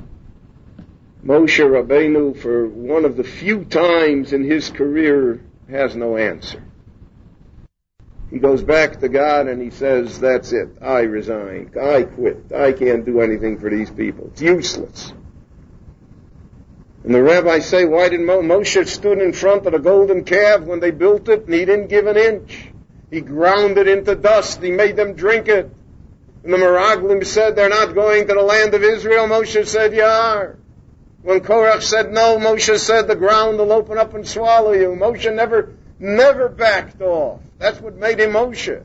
Moshe 1.25 1.59
Rabbeinu, 1.59 2.37
for 2.37 2.67
one 2.69 3.05
of 3.05 3.17
the 3.17 3.25
few 3.25 3.65
times 3.65 4.33
in 4.33 4.45
his 4.45 4.71
career, 4.71 5.41
has 5.69 5.97
no 5.97 6.17
answer. 6.17 6.63
He 8.31 8.39
goes 8.39 8.63
back 8.63 9.01
to 9.01 9.09
God 9.09 9.47
and 9.47 9.63
he 9.63 9.71
says, 9.71 10.19
that's 10.19 10.53
it. 10.53 10.79
I 10.83 11.01
resign. 11.01 11.71
I 11.81 12.03
quit. 12.03 12.53
I 12.53 12.73
can't 12.73 13.05
do 13.05 13.21
anything 13.21 13.59
for 13.59 13.71
these 13.71 13.91
people. 13.91 14.29
It's 14.33 14.43
useless. 14.43 15.13
And 17.05 17.15
the 17.15 17.23
rabbis 17.23 17.67
say, 17.67 17.85
why 17.85 18.09
did 18.09 18.21
Mo- 18.21 18.43
Moshe 18.43 18.85
stood 18.89 19.19
in 19.19 19.33
front 19.33 19.65
of 19.67 19.73
the 19.73 19.79
golden 19.79 20.25
calf 20.25 20.63
when 20.63 20.81
they 20.81 20.91
built 20.91 21.29
it 21.29 21.45
and 21.45 21.55
he 21.55 21.65
didn't 21.65 21.87
give 21.87 22.09
an 22.09 22.17
inch? 22.17 22.69
He 23.11 23.21
ground 23.21 23.79
it 23.79 23.87
into 23.87 24.17
dust. 24.17 24.61
He 24.61 24.73
made 24.73 24.97
them 24.97 25.15
drink 25.15 25.47
it. 25.47 25.71
And 26.43 26.53
the 26.53 26.59
Meraglim 26.59 27.25
said 27.25 27.55
they're 27.55 27.69
not 27.69 27.95
going 27.95 28.27
to 28.27 28.35
the 28.35 28.43
land 28.43 28.75
of 28.75 28.83
Israel. 28.83 29.29
Moshe 29.29 29.67
said, 29.67 29.95
you 29.95 30.03
are. 30.03 30.57
When 31.27 31.41
Korach 31.41 31.83
said 31.83 32.13
no, 32.13 32.39
Moshe 32.39 32.79
said 32.79 33.09
the 33.09 33.17
ground 33.17 33.59
will 33.59 33.73
open 33.73 33.99
up 33.99 34.15
and 34.15 34.25
swallow 34.25 34.71
you. 34.71 34.91
Moshe 34.91 35.35
never, 35.35 35.75
never 35.99 36.49
backed 36.49 37.03
off. 37.03 37.41
That's 37.59 37.81
what 37.81 37.97
made 37.97 38.21
him 38.21 38.31
Moshe. 38.31 38.85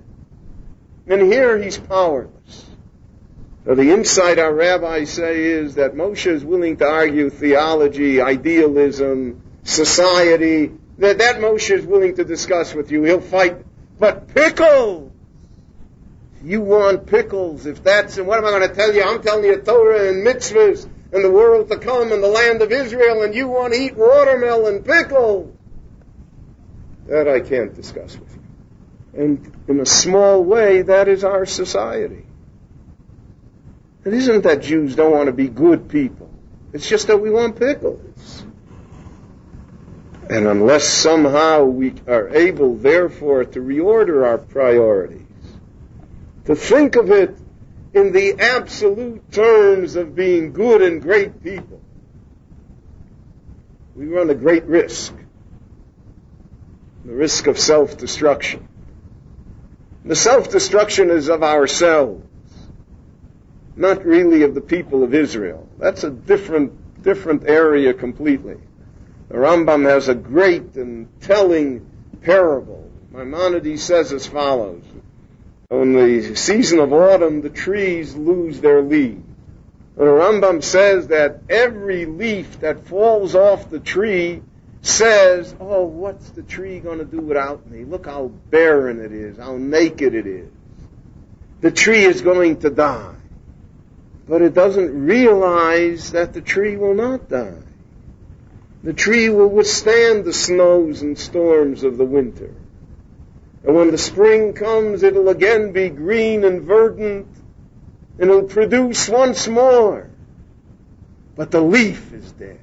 And 1.06 1.22
here 1.22 1.60
he's 1.60 1.78
powerless. 1.78 2.66
So 3.64 3.76
the 3.76 3.92
insight 3.92 4.40
our 4.40 4.52
rabbis 4.52 5.12
say 5.12 5.44
is 5.44 5.76
that 5.76 5.94
Moshe 5.94 6.26
is 6.26 6.44
willing 6.44 6.78
to 6.78 6.86
argue 6.88 7.30
theology, 7.30 8.22
idealism, 8.22 9.40
society. 9.62 10.72
That, 10.98 11.20
that 11.20 11.36
Moshe 11.36 11.70
is 11.70 11.86
willing 11.86 12.16
to 12.16 12.24
discuss 12.24 12.74
with 12.74 12.90
you. 12.90 13.04
He'll 13.04 13.22
fight. 13.22 13.64
But 14.00 14.30
pickles! 14.34 15.12
You 16.44 16.62
want 16.62 17.06
pickles. 17.06 17.68
If 17.68 17.84
that's, 17.84 18.18
and 18.18 18.26
what 18.26 18.40
am 18.40 18.46
I 18.46 18.50
going 18.50 18.68
to 18.68 18.74
tell 18.74 18.96
you? 18.96 19.04
I'm 19.04 19.22
telling 19.22 19.46
you 19.46 19.58
Torah 19.58 20.10
and 20.10 20.26
mitzvahs 20.26 20.88
and 21.12 21.24
the 21.24 21.32
world 21.32 21.70
to 21.70 21.78
come 21.78 22.12
and 22.12 22.24
the 22.24 22.28
land 22.28 22.62
of 22.62 22.72
Israel 22.72 23.24
and 23.24 23.36
you 23.36 23.48
want 23.48 23.74
to 23.74 23.80
eat 23.80 23.96
watermelon 23.96 24.84
pickle. 24.84 25.56
That 27.08 27.28
I 27.28 27.42
can't 27.42 27.76
discuss 27.76 28.18
with 28.18 28.34
you. 28.34 28.42
And 29.14 29.52
in 29.68 29.80
a 29.80 29.86
small 29.86 30.44
way, 30.44 30.84
that 30.84 31.08
is 31.08 31.24
our 31.24 31.46
society. 31.46 32.26
It 34.06 34.14
isn't 34.14 34.44
that 34.44 34.62
Jews 34.62 34.96
don't 34.96 35.12
want 35.12 35.28
to 35.28 35.34
be 35.34 35.48
good 35.48 35.90
people. 35.90 36.30
It's 36.74 36.88
just 36.88 37.08
that 37.08 37.18
we 37.18 37.30
want 37.30 37.60
pickles. 37.60 38.46
And 40.30 40.48
unless 40.48 40.86
somehow 40.88 41.66
we 41.66 41.94
are 42.08 42.30
able, 42.30 42.78
therefore, 42.78 43.44
to 43.44 43.60
reorder 43.60 44.26
our 44.26 44.38
priorities, 44.38 45.28
to 46.46 46.56
think 46.56 46.96
of 46.96 47.12
it 47.12 47.36
in 47.94 48.14
the 48.14 48.40
absolute 48.40 49.32
terms 49.32 49.96
of 49.96 50.16
being 50.16 50.54
good 50.54 50.82
and 50.82 51.02
great 51.02 51.44
people, 51.44 51.82
we 53.96 54.08
run 54.08 54.30
a 54.30 54.36
great 54.36 54.64
risk. 54.66 55.14
The 57.04 57.14
risk 57.14 57.48
of 57.48 57.60
self-destruction. 57.60 58.68
The 60.06 60.16
self-destruction 60.16 61.10
is 61.10 61.30
of 61.30 61.44
ourselves. 61.44 62.24
not 63.76 64.06
really 64.06 64.44
of 64.44 64.54
the 64.54 64.62
people 64.62 65.04
of 65.04 65.14
Israel. 65.14 65.68
That's 65.80 66.04
a 66.04 66.10
different, 66.10 67.02
different 67.04 67.48
area 67.48 67.94
completely. 67.94 68.58
The 69.30 69.36
Rambam 69.36 69.90
has 69.90 70.10
a 70.10 70.16
great 70.16 70.76
and 70.76 71.08
telling 71.22 71.90
parable. 72.22 72.90
Maimonides 73.12 73.82
says 73.84 74.12
as 74.12 74.28
follows. 74.28 74.84
In 75.72 75.94
the 75.94 76.36
season 76.36 76.80
of 76.80 76.92
autumn, 76.92 77.42
the 77.42 77.50
trees 77.50 78.14
lose 78.14 78.60
their 78.60 78.82
leaves. 78.82 79.24
And 79.98 80.08
the 80.08 80.12
Rambam 80.12 80.62
says 80.62 81.08
that 81.08 81.44
every 81.50 82.06
leaf 82.06 82.60
that 82.60 82.88
falls 82.88 83.36
off 83.36 83.70
the 83.70 83.80
tree 83.80 84.42
says, 84.82 85.56
oh, 85.60 85.84
what's 85.84 86.30
the 86.32 86.42
tree 86.42 86.80
going 86.80 87.00
to 87.00 87.06
do 87.06 87.20
without 87.20 87.70
me? 87.70 87.86
Look 87.86 88.06
how 88.06 88.28
barren 88.50 89.00
it 89.00 89.14
is, 89.14 89.38
how 89.38 89.56
naked 89.58 90.14
it 90.14 90.28
is. 90.28 90.50
The 91.62 91.72
tree 91.72 92.04
is 92.04 92.22
going 92.22 92.60
to 92.62 92.70
die. 92.70 93.16
But 94.28 94.42
it 94.42 94.54
doesn't 94.54 95.06
realize 95.06 96.12
that 96.12 96.34
the 96.34 96.42
tree 96.42 96.76
will 96.76 96.96
not 96.96 97.30
die. 97.30 97.62
The 98.84 98.94
tree 98.94 99.30
will 99.30 99.50
withstand 99.50 100.26
the 100.26 100.34
snows 100.34 101.02
and 101.02 101.18
storms 101.18 101.84
of 101.84 101.98
the 101.98 102.06
winter. 102.06 102.54
And 103.64 103.76
when 103.76 103.92
the 103.92 103.98
spring 103.98 104.54
comes, 104.54 105.04
it'll 105.04 105.30
again 105.30 105.72
be 105.72 105.90
green 105.90 106.44
and 106.44 106.64
verdant, 106.64 107.28
and 108.20 108.30
it'll 108.30 108.44
produce 108.44 109.08
once 109.08 109.48
more. 109.48 110.10
But 111.36 111.52
the 111.52 111.62
leaf 111.62 112.12
is 112.14 112.32
dead. 112.32 112.60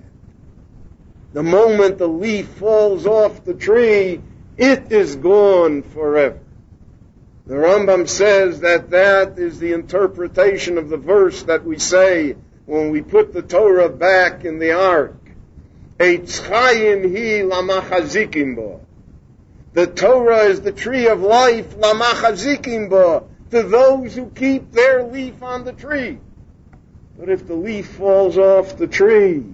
The 1.32 1.42
moment 1.42 1.98
the 1.98 2.08
leaf 2.08 2.48
falls 2.48 3.06
off 3.06 3.44
the 3.44 3.54
tree, 3.54 4.20
it 4.56 4.90
is 4.90 5.16
gone 5.16 5.82
forever. 5.82 6.40
The 7.46 7.54
Rambam 7.54 8.08
says 8.08 8.61
that 8.61 8.90
that 8.90 9.38
is 9.38 9.58
the 9.58 9.72
interpretation 9.72 10.78
of 10.78 10.88
the 10.88 10.96
verse 10.96 11.44
that 11.44 11.64
we 11.64 11.78
say 11.78 12.37
when 12.66 12.90
we 12.90 13.00
put 13.00 13.32
the 13.32 13.40
Torah 13.40 13.88
back 13.88 14.44
in 14.44 14.58
the 14.58 14.72
ark. 14.72 15.16
Eitz 15.98 16.38
Chaim 16.46 17.02
hi 17.04 17.42
lamachazikim 17.42 18.56
bo. 18.56 18.80
The 19.72 19.87
Torah 19.87 20.44
is 20.44 20.61
the 20.61 20.72
tree 20.72 21.09
of 21.09 21.20
life, 21.20 21.76
lamachazikim 21.76 22.90
bo, 22.90 23.28
to 23.50 23.62
those 23.62 24.14
who 24.14 24.31
keep 24.31 24.72
their 24.72 25.04
leaf 25.04 25.42
on 25.42 25.64
the 25.64 25.72
tree. 25.72 26.18
But 27.18 27.28
if 27.28 27.46
the 27.46 27.54
leaf 27.54 27.88
falls 27.88 28.38
off 28.38 28.76
the 28.76 28.87
tree, 28.87 29.44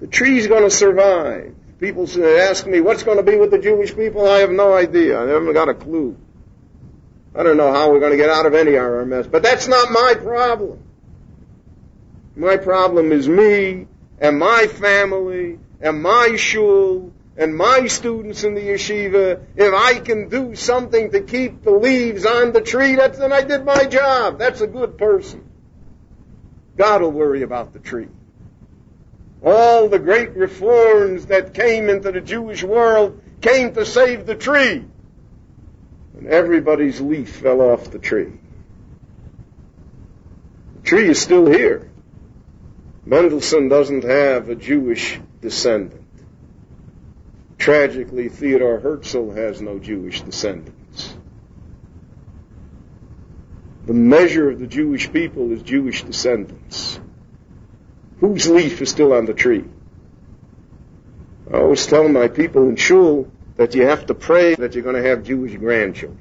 the 0.00 0.06
tree's 0.06 0.46
going 0.46 0.62
to 0.62 0.70
survive. 0.70 1.54
People 1.78 2.08
ask 2.24 2.66
me, 2.66 2.80
what's 2.80 3.02
going 3.02 3.18
to 3.18 3.22
be 3.22 3.36
with 3.36 3.50
the 3.50 3.58
Jewish 3.58 3.94
people? 3.94 4.26
I 4.26 4.38
have 4.38 4.50
no 4.50 4.74
idea. 4.74 5.20
I 5.20 5.28
haven't 5.28 5.52
got 5.52 5.68
a 5.68 5.74
clue. 5.74 6.16
I 7.34 7.42
don't 7.42 7.58
know 7.58 7.72
how 7.72 7.90
we're 7.90 8.00
going 8.00 8.12
to 8.12 8.16
get 8.16 8.30
out 8.30 8.46
of 8.46 8.54
any 8.54 8.74
of 8.76 8.82
our 8.82 9.04
mess. 9.04 9.26
But 9.26 9.42
that's 9.42 9.68
not 9.68 9.90
my 9.90 10.14
problem. 10.18 10.82
My 12.34 12.56
problem 12.56 13.12
is 13.12 13.28
me 13.28 13.86
and 14.18 14.38
my 14.38 14.66
family 14.66 15.58
and 15.80 16.02
my 16.02 16.36
shul 16.36 17.12
and 17.36 17.56
my 17.56 17.86
students 17.86 18.44
in 18.44 18.54
the 18.54 18.60
yeshiva. 18.60 19.44
If 19.56 19.74
I 19.74 20.00
can 20.00 20.28
do 20.28 20.54
something 20.54 21.10
to 21.10 21.20
keep 21.20 21.62
the 21.62 21.72
leaves 21.72 22.24
on 22.24 22.52
the 22.52 22.60
tree, 22.60 22.94
that's, 22.94 23.18
then 23.18 23.32
I 23.32 23.42
did 23.42 23.64
my 23.64 23.84
job. 23.84 24.38
That's 24.38 24.60
a 24.60 24.66
good 24.66 24.96
person. 24.96 25.48
God 26.76 27.02
will 27.02 27.12
worry 27.12 27.42
about 27.42 27.72
the 27.72 27.78
tree 27.78 28.08
all 29.46 29.88
the 29.88 29.98
great 29.98 30.30
reforms 30.32 31.26
that 31.26 31.54
came 31.54 31.88
into 31.88 32.10
the 32.10 32.20
Jewish 32.20 32.64
world 32.64 33.22
came 33.40 33.72
to 33.74 33.84
save 33.84 34.26
the 34.26 34.34
tree. 34.34 34.84
And 36.16 36.26
everybody's 36.26 37.00
leaf 37.00 37.36
fell 37.36 37.60
off 37.60 37.90
the 37.90 37.98
tree. 37.98 38.32
The 40.76 40.82
tree 40.82 41.08
is 41.08 41.20
still 41.20 41.46
here. 41.46 41.90
Mendelssohn 43.04 43.68
doesn't 43.68 44.04
have 44.04 44.48
a 44.48 44.56
Jewish 44.56 45.20
descendant. 45.40 46.05
Tragically, 47.58 48.28
Theodore 48.28 48.78
Herzl 48.80 49.30
has 49.32 49.60
no 49.60 49.78
Jewish 49.78 50.20
descendants. 50.22 51.16
The 53.86 53.94
measure 53.94 54.50
of 54.50 54.58
the 54.58 54.66
Jewish 54.66 55.12
people 55.12 55.52
is 55.52 55.62
Jewish 55.62 56.02
descendants. 56.02 57.00
Whose 58.20 58.48
leaf 58.48 58.82
is 58.82 58.90
still 58.90 59.12
on 59.12 59.26
the 59.26 59.34
tree? 59.34 59.64
I 61.52 61.58
always 61.58 61.86
tell 61.86 62.08
my 62.08 62.28
people 62.28 62.68
in 62.68 62.76
shul 62.76 63.30
that 63.56 63.74
you 63.74 63.86
have 63.86 64.06
to 64.06 64.14
pray 64.14 64.54
that 64.56 64.74
you're 64.74 64.82
going 64.82 65.00
to 65.00 65.08
have 65.08 65.22
Jewish 65.22 65.54
grandchildren. 65.56 66.20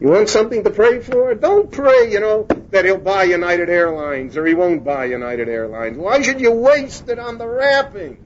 You 0.00 0.08
want 0.08 0.28
something 0.28 0.64
to 0.64 0.70
pray 0.70 1.00
for? 1.00 1.34
Don't 1.34 1.70
pray, 1.70 2.10
you 2.10 2.20
know, 2.20 2.46
that 2.70 2.84
he'll 2.84 2.98
buy 2.98 3.24
United 3.24 3.68
Airlines 3.68 4.36
or 4.36 4.46
he 4.46 4.54
won't 4.54 4.82
buy 4.82 5.06
United 5.06 5.48
Airlines. 5.48 5.98
Why 5.98 6.22
should 6.22 6.40
you 6.40 6.52
waste 6.52 7.08
it 7.08 7.18
on 7.18 7.38
the 7.38 7.46
wrappings? 7.46 8.18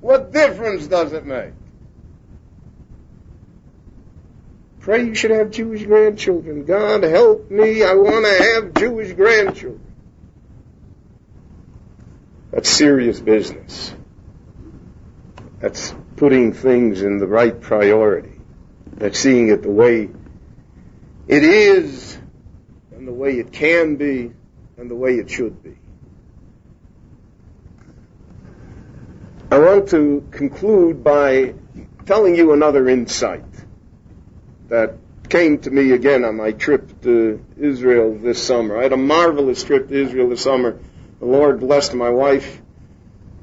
What 0.00 0.32
difference 0.32 0.86
does 0.86 1.12
it 1.12 1.24
make? 1.24 1.52
Pray 4.86 5.04
you 5.04 5.16
should 5.16 5.32
have 5.32 5.50
Jewish 5.50 5.82
grandchildren. 5.82 6.64
God 6.64 7.02
help 7.02 7.50
me, 7.50 7.82
I 7.82 7.94
want 7.94 8.24
to 8.24 8.44
have 8.44 8.74
Jewish 8.74 9.12
grandchildren. 9.14 9.80
That's 12.52 12.70
serious 12.70 13.18
business. 13.18 13.92
That's 15.58 15.92
putting 16.14 16.52
things 16.52 17.02
in 17.02 17.18
the 17.18 17.26
right 17.26 17.60
priority. 17.60 18.38
That's 18.92 19.18
seeing 19.18 19.48
it 19.48 19.62
the 19.62 19.72
way 19.72 20.08
it 21.26 21.42
is 21.42 22.16
and 22.92 23.08
the 23.08 23.12
way 23.12 23.40
it 23.40 23.52
can 23.52 23.96
be 23.96 24.30
and 24.76 24.88
the 24.88 24.94
way 24.94 25.16
it 25.16 25.28
should 25.28 25.64
be. 25.64 25.76
I 29.50 29.58
want 29.58 29.88
to 29.88 30.28
conclude 30.30 31.02
by 31.02 31.54
telling 32.04 32.36
you 32.36 32.52
another 32.52 32.88
insight 32.88 33.55
that 34.68 34.94
came 35.28 35.58
to 35.58 35.70
me 35.70 35.92
again 35.92 36.24
on 36.24 36.36
my 36.36 36.52
trip 36.52 37.02
to 37.02 37.44
Israel 37.58 38.16
this 38.16 38.42
summer. 38.42 38.78
I 38.78 38.84
had 38.84 38.92
a 38.92 38.96
marvelous 38.96 39.64
trip 39.64 39.88
to 39.88 39.94
Israel 39.94 40.28
this 40.28 40.42
summer 40.42 40.78
the 41.18 41.26
Lord 41.26 41.60
blessed 41.60 41.94
my 41.94 42.10
wife 42.10 42.60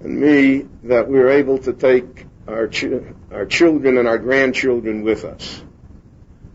and 0.02 0.20
me 0.20 0.68
that 0.84 1.08
we 1.08 1.18
were 1.18 1.30
able 1.30 1.58
to 1.60 1.74
take 1.74 2.26
our, 2.48 2.68
ch- 2.68 3.04
our 3.32 3.46
children 3.46 3.98
and 3.98 4.08
our 4.08 4.18
grandchildren 4.18 5.02
with 5.02 5.26
us. 5.26 5.64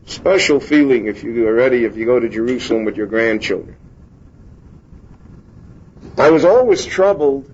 Special 0.06 0.60
feeling 0.60 1.06
if 1.06 1.24
you 1.24 1.46
are 1.48 1.54
ready, 1.54 1.84
if 1.84 1.96
you 1.96 2.04
go 2.06 2.20
to 2.20 2.28
Jerusalem 2.28 2.84
with 2.84 2.96
your 2.96 3.06
grandchildren. 3.06 3.76
I 6.16 6.30
was 6.30 6.44
always 6.44 6.84
troubled 6.84 7.50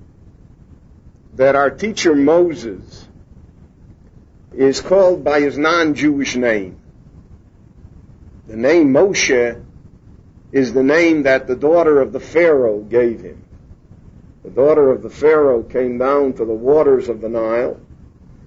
that 1.35 1.57
our 1.57 1.71
teacher 1.71 2.15
Moses 2.15 3.09
is 4.53 4.81
called 4.81 5.25
by 5.25 5.41
his 5.41 5.59
non-Jewish 5.59 6.37
name. 6.37 6.79
The 8.47 8.57
name 8.57 8.93
Moshe 8.93 9.63
is 10.53 10.73
the 10.73 10.83
name 10.83 11.23
that 11.23 11.47
the 11.47 11.57
daughter 11.57 12.01
of 12.01 12.13
the 12.13 12.21
Pharaoh 12.21 12.81
gave 12.81 13.21
him 13.21 13.45
the 14.45 14.51
daughter 14.51 14.91
of 14.91 15.03
the 15.03 15.11
Pharaoh 15.11 15.63
came 15.63 15.97
down 15.97 16.35
to 16.35 16.45
the 16.45 16.53
waters 16.53 17.09
of 17.09 17.23
the 17.23 17.31
Nile, 17.31 17.81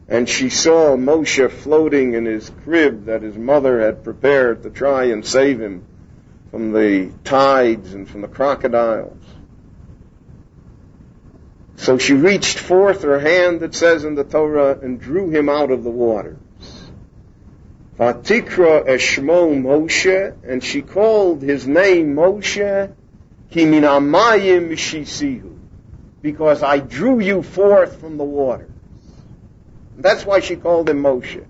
and 0.07 0.29
she 0.29 0.49
saw 0.49 0.95
Moshe 0.95 1.49
floating 1.49 2.13
in 2.13 2.25
his 2.25 2.51
crib 2.63 3.05
that 3.05 3.23
his 3.23 3.35
mother 3.35 3.81
had 3.81 4.03
prepared 4.03 4.61
to 4.63 4.69
try 4.69 5.05
and 5.05 5.25
save 5.25 5.59
him 5.59 5.83
from 6.51 6.71
the 6.71 7.11
tides 7.23 7.95
and 7.95 8.07
from 8.07 8.21
the 8.21 8.27
crocodiles. 8.27 9.17
So 11.77 11.97
she 11.97 12.13
reached 12.13 12.59
forth 12.59 13.01
her 13.01 13.19
hand, 13.19 13.63
it 13.63 13.73
says 13.73 14.05
in 14.05 14.13
the 14.13 14.23
Torah, 14.23 14.77
and 14.79 15.01
drew 15.01 15.31
him 15.31 15.49
out 15.49 15.71
of 15.71 15.83
the 15.83 15.89
waters. 15.89 16.37
Vatikra 17.99 18.87
Eshmo 18.87 19.59
Moshe, 19.59 20.35
and 20.47 20.63
she 20.63 20.81
called 20.81 21.41
his 21.41 21.67
name 21.67 22.15
Moshe, 22.15 22.93
Kiminamayim 23.51 24.71
Shisihu 24.73 25.57
because 26.21 26.63
I 26.63 26.79
drew 26.79 27.19
you 27.19 27.41
forth 27.41 27.99
from 27.99 28.17
the 28.17 28.23
waters. 28.23 28.69
That's 29.97 30.25
why 30.25 30.41
she 30.41 30.55
called 30.55 30.89
him 30.89 31.01
Moshe. 31.01 31.45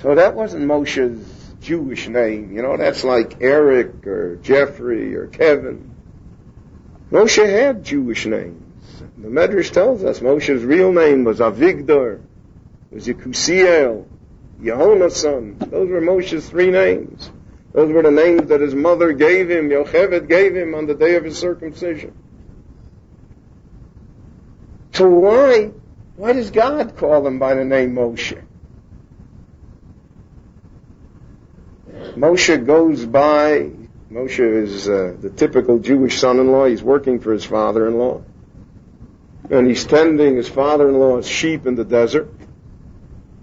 So 0.00 0.14
that 0.14 0.34
wasn't 0.34 0.64
Moshe's 0.64 1.54
Jewish 1.60 2.08
name. 2.08 2.54
You 2.54 2.62
know, 2.62 2.76
that's 2.76 3.04
like 3.04 3.40
Eric 3.40 4.06
or 4.06 4.36
Jeffrey 4.36 5.14
or 5.14 5.26
Kevin. 5.26 5.94
Moshe 7.10 7.44
had 7.44 7.84
Jewish 7.84 8.24
names. 8.24 8.62
The 9.18 9.28
Medrash 9.28 9.70
tells 9.70 10.02
us 10.02 10.20
Moshe's 10.20 10.64
real 10.64 10.92
name 10.92 11.24
was 11.24 11.40
Avigdor, 11.40 12.20
was 12.90 13.06
Yekusiel, 13.06 14.06
Yehonason. 14.62 15.58
Those 15.70 15.88
were 15.88 16.00
Moshe's 16.00 16.48
three 16.48 16.70
names. 16.70 17.30
Those 17.72 17.90
were 17.90 18.02
the 18.02 18.10
names 18.10 18.48
that 18.48 18.60
his 18.60 18.74
mother 18.74 19.12
gave 19.12 19.50
him, 19.50 19.70
Yocheved 19.70 20.28
gave 20.28 20.54
him 20.54 20.74
on 20.74 20.86
the 20.86 20.94
day 20.94 21.16
of 21.16 21.24
his 21.24 21.38
circumcision. 21.38 22.14
So 24.92 25.08
why, 25.08 25.72
why 26.16 26.34
does 26.34 26.50
God 26.50 26.96
call 26.96 27.26
him 27.26 27.38
by 27.38 27.54
the 27.54 27.64
name 27.64 27.94
Moshe? 27.94 28.42
Moshe 32.14 32.66
goes 32.66 33.06
by 33.06 33.70
Moshe 34.12 34.62
is 34.62 34.86
uh, 34.90 35.16
the 35.18 35.30
typical 35.30 35.78
Jewish 35.78 36.20
son-in-law. 36.20 36.66
He's 36.66 36.82
working 36.82 37.18
for 37.18 37.32
his 37.32 37.46
father-in-law. 37.46 38.22
And 39.50 39.66
he's 39.66 39.84
tending 39.86 40.36
his 40.36 40.48
father-in-law's 40.48 41.26
sheep 41.26 41.66
in 41.66 41.76
the 41.76 41.84
desert. 41.84 42.28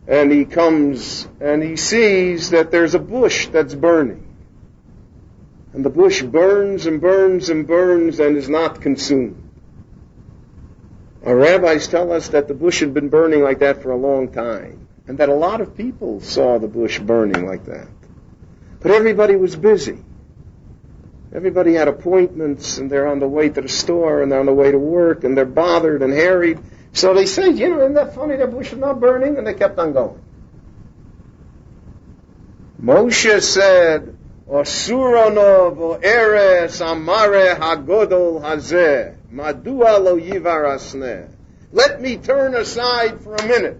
And 0.09 0.31
he 0.31 0.43
comes 0.45 1.27
and 1.39 1.61
he 1.61 1.75
sees 1.75 2.49
that 2.49 2.71
there's 2.71 2.95
a 2.95 2.99
bush 2.99 3.47
that's 3.47 3.75
burning. 3.75 4.25
And 5.71 5.85
the 5.85 5.91
bush 5.91 6.23
burns 6.23 6.87
and 6.87 6.99
burns 6.99 7.49
and 7.49 7.67
burns 7.67 8.19
and 8.19 8.35
is 8.35 8.49
not 8.49 8.81
consumed. 8.81 9.49
Our 11.23 11.35
rabbis 11.35 11.87
tell 11.87 12.11
us 12.11 12.29
that 12.29 12.47
the 12.47 12.55
bush 12.55 12.79
had 12.79 12.93
been 12.93 13.09
burning 13.09 13.43
like 13.43 13.59
that 13.59 13.83
for 13.83 13.91
a 13.91 13.97
long 13.97 14.31
time, 14.31 14.87
and 15.07 15.17
that 15.19 15.29
a 15.29 15.33
lot 15.33 15.61
of 15.61 15.77
people 15.77 16.21
saw 16.21 16.57
the 16.57 16.67
bush 16.67 16.97
burning 16.97 17.45
like 17.45 17.65
that. 17.65 17.87
But 18.79 18.91
everybody 18.91 19.35
was 19.35 19.55
busy. 19.55 19.99
Everybody 21.35 21.73
had 21.73 21.87
appointments, 21.87 22.79
and 22.79 22.89
they're 22.89 23.07
on 23.07 23.19
the 23.19 23.27
way 23.27 23.49
to 23.49 23.61
the 23.61 23.69
store, 23.69 24.23
and 24.23 24.31
they're 24.31 24.39
on 24.39 24.47
the 24.47 24.53
way 24.53 24.71
to 24.71 24.79
work, 24.79 25.23
and 25.23 25.37
they're 25.37 25.45
bothered 25.45 26.01
and 26.01 26.11
harried. 26.11 26.57
So 26.93 27.13
they 27.13 27.25
say, 27.25 27.49
you 27.49 27.69
know, 27.69 27.81
isn't 27.81 27.93
that 27.93 28.15
funny 28.15 28.35
that 28.37 28.51
bush 28.51 28.71
is 28.71 28.79
not 28.79 28.99
burning? 28.99 29.37
And 29.37 29.45
they 29.45 29.53
kept 29.53 29.77
on 29.77 29.93
going. 29.93 30.21
Moshe 32.81 33.41
said, 33.41 34.17
Osurono 34.49 36.03
eres 36.03 36.81
amare 36.81 37.55
hagodol 37.55 38.41
hazeh. 38.41 39.15
Madua 39.31 39.99
lo. 40.03 41.27
Let 41.71 42.01
me 42.01 42.17
turn 42.17 42.55
aside 42.55 43.21
for 43.21 43.35
a 43.35 43.45
minute. 43.45 43.79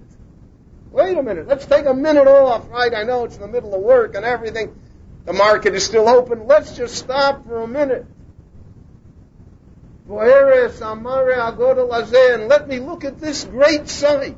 Wait 0.92 1.18
a 1.18 1.24
minute. 1.24 1.48
Let's 1.48 1.66
take 1.66 1.86
a 1.86 1.94
minute 1.94 2.28
off, 2.28 2.70
right? 2.70 2.94
I 2.94 3.04
know 3.04 3.24
it's 3.26 3.36
in 3.36 3.42
the 3.42 3.48
middle 3.48 3.74
of 3.74 3.82
work 3.82 4.16
and 4.16 4.26
everything. 4.26 4.76
The 5.26 5.34
market 5.34 5.74
is 5.76 5.84
still 5.84 6.08
open. 6.08 6.46
Let's 6.46 6.76
just 6.76 6.96
stop 6.96 7.46
for 7.46 7.62
a 7.62 7.68
minute. 7.68 8.06
And 10.10 10.28
let 12.48 12.68
me 12.68 12.80
look 12.80 13.06
at 13.06 13.20
this 13.20 13.44
great 13.44 13.88
sight. 13.88 14.38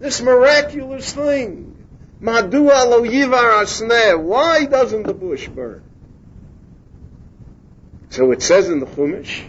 This 0.00 0.20
miraculous 0.20 1.12
thing. 1.12 1.76
Why 2.20 2.50
doesn't 4.64 5.04
the 5.04 5.14
bush 5.14 5.46
burn? 5.48 5.82
So 8.10 8.32
it 8.32 8.42
says 8.42 8.68
in 8.68 8.80
the 8.80 8.86
Chumash, 8.86 9.48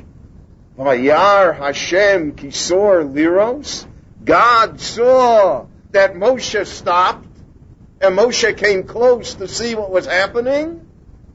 Vayar 0.78 1.57
Hashem 1.57 2.34
kisor 2.34 3.12
liros. 3.12 3.88
God 4.24 4.80
saw 4.80 5.66
that 5.91 6.14
Moshe 6.14 6.68
stopped, 6.68 7.26
and 7.99 8.16
Moshe 8.16 8.55
came 8.57 8.84
close 8.84 9.34
to 9.36 9.47
see 9.47 9.74
what 9.74 9.89
was 9.89 10.05
happening. 10.05 10.86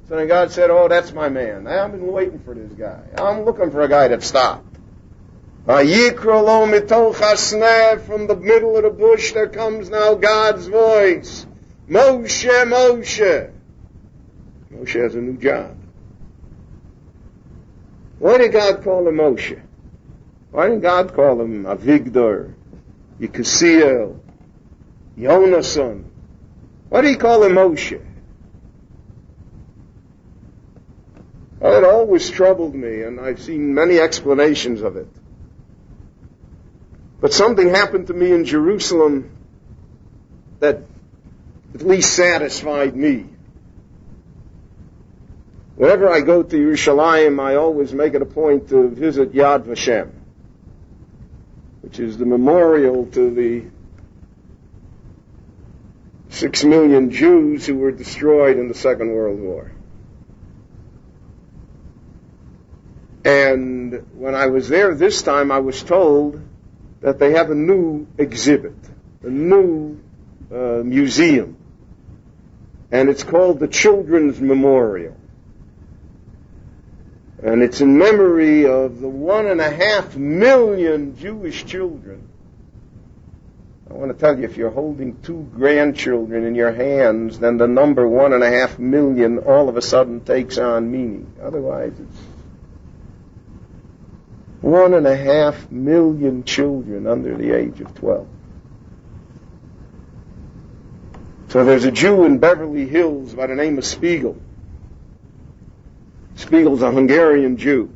So 0.09 0.17
then 0.17 0.29
God 0.29 0.53
said, 0.53 0.71
Oh, 0.71 0.89
that's 0.89 1.13
my 1.13 1.29
man. 1.29 1.67
I've 1.67 1.93
been 1.93 2.07
waiting 2.07 2.39
for 2.41 2.55
this 2.55 2.73
guy. 2.73 3.01
I'm 3.17 3.45
looking 3.45 3.71
for 3.71 3.81
a 3.81 3.89
guy 3.89 4.09
that 4.09 4.23
stopped. 4.23 4.75
From 5.65 5.87
the 5.87 8.39
middle 8.39 8.77
of 8.77 8.83
the 8.83 8.91
bush 8.91 9.33
there 9.33 9.49
comes 9.49 9.89
now 9.89 10.15
God's 10.15 10.67
voice. 10.67 11.47
Moshe, 11.89 12.65
Moshe. 12.67 13.51
Moshe 14.71 15.03
has 15.03 15.15
a 15.15 15.21
new 15.21 15.39
job. 15.39 15.75
Why 18.19 18.39
did 18.39 18.53
God 18.53 18.83
call 18.83 19.09
him 19.09 19.17
Moshe? 19.17 19.61
Why 20.51 20.69
didn't 20.69 20.83
God 20.83 21.15
call 21.15 21.41
him 21.41 21.65
Avigdor, 21.65 22.53
Yekasiel, 23.21 24.19
Yonason? 25.19 26.05
Why 26.91 27.01
did 27.01 27.11
he 27.11 27.17
call 27.17 27.43
him 27.43 27.53
Moshe? 27.53 28.03
Well, 31.44 31.44
it 31.61 31.85
always 31.85 32.31
troubled 32.31 32.75
me, 32.75 33.03
and 33.03 33.21
I've 33.21 33.41
seen 33.41 33.75
many 33.75 33.99
explanations 33.99 34.83
of 34.83 34.97
it. 34.97 35.09
But 37.21 37.33
something 37.33 37.71
happened 37.71 38.09
to 38.09 38.15
me 38.15 38.33
in 38.33 38.45
Jerusalem 38.45 39.31
that 40.61 40.83
at 41.75 41.83
least 41.83 42.15
satisfied 42.15 42.95
me. 42.95 43.27
Whenever 45.77 46.09
I 46.09 46.21
go 46.21 46.43
to 46.43 46.57
Yerushalayim, 46.57 47.41
I 47.41 47.57
always 47.57 47.93
make 47.93 48.15
it 48.15 48.23
a 48.23 48.27
point 48.27 48.69
to 48.69 48.89
visit 48.89 49.33
Yad 49.33 49.65
Vashem, 49.65 50.11
which 51.83 51.99
is 51.99 52.17
the 52.17 52.27
memorial 52.27 53.07
to 53.07 53.31
the 53.31 53.65
six 56.29 56.63
million 56.63 57.11
Jews 57.11 57.67
who 57.67 57.77
were 57.77 57.91
destroyed 57.91 58.57
in 58.57 58.69
the 58.69 58.75
Second 58.75 59.13
World 59.13 59.41
War. 59.41 59.71
And 63.25 64.07
when 64.15 64.35
I 64.35 64.47
was 64.47 64.69
there 64.69 64.95
this 64.95 65.23
time, 65.23 65.51
I 65.51 65.59
was 65.59 65.83
told 65.83 66.41
that 67.01 67.19
they 67.19 67.33
have 67.33 67.51
a 67.51 67.55
new 67.55 68.07
exhibit, 68.19 68.77
a 69.23 69.31
new 69.31 69.99
uh, 70.53 70.83
museum, 70.85 71.57
and 72.93 73.09
it's 73.09 73.23
called 73.23 73.61
the 73.61 73.69
Children's 73.69 74.41
Memorial. 74.41 75.17
And 77.43 77.63
it's 77.63 77.81
in 77.81 77.99
memory 77.99 78.67
of 78.67 79.01
the 79.01 79.09
one 79.09 79.47
and 79.47 79.61
a 79.61 79.71
half 79.71 80.17
million 80.17 81.17
Jewish 81.19 81.65
children. 81.67 82.29
I 83.91 83.95
want 83.95 84.13
to 84.13 84.19
tell 84.19 84.39
you, 84.39 84.45
if 84.45 84.57
you're 84.57 84.71
holding 84.71 85.21
two 85.23 85.49
grandchildren 85.55 86.45
in 86.45 86.55
your 86.55 86.73
hands, 86.73 87.39
then 87.39 87.59
the 87.59 87.69
number 87.69 88.09
one 88.09 88.33
and 88.33 88.43
a 88.43 88.51
half 88.51 88.79
million 88.79 89.39
all 89.39 89.69
of 89.69 89.77
a 89.77 89.83
sudden 89.83 90.25
takes 90.25 90.57
on 90.57 90.91
meaning. 90.91 91.35
Otherwise, 91.43 91.93
it's 92.01 92.34
one 94.65 94.95
and 94.95 95.07
a 95.07 95.15
half 95.15 95.71
million 95.71 96.43
children 96.43 97.07
under 97.07 97.37
the 97.37 97.53
age 97.53 97.81
of 97.81 97.95
12. 97.95 98.27
So 101.49 101.65
there's 101.67 101.85
a 101.85 101.93
Jew 101.93 102.25
in 102.25 102.39
Beverly 102.39 102.87
Hills 102.87 103.35
by 103.35 103.47
the 103.47 103.55
name 103.55 103.77
of 103.77 103.85
Spiegel. 103.85 104.41
Spiegel's 106.37 106.81
a 106.81 106.91
Hungarian 106.91 107.59
Jew 107.59 107.95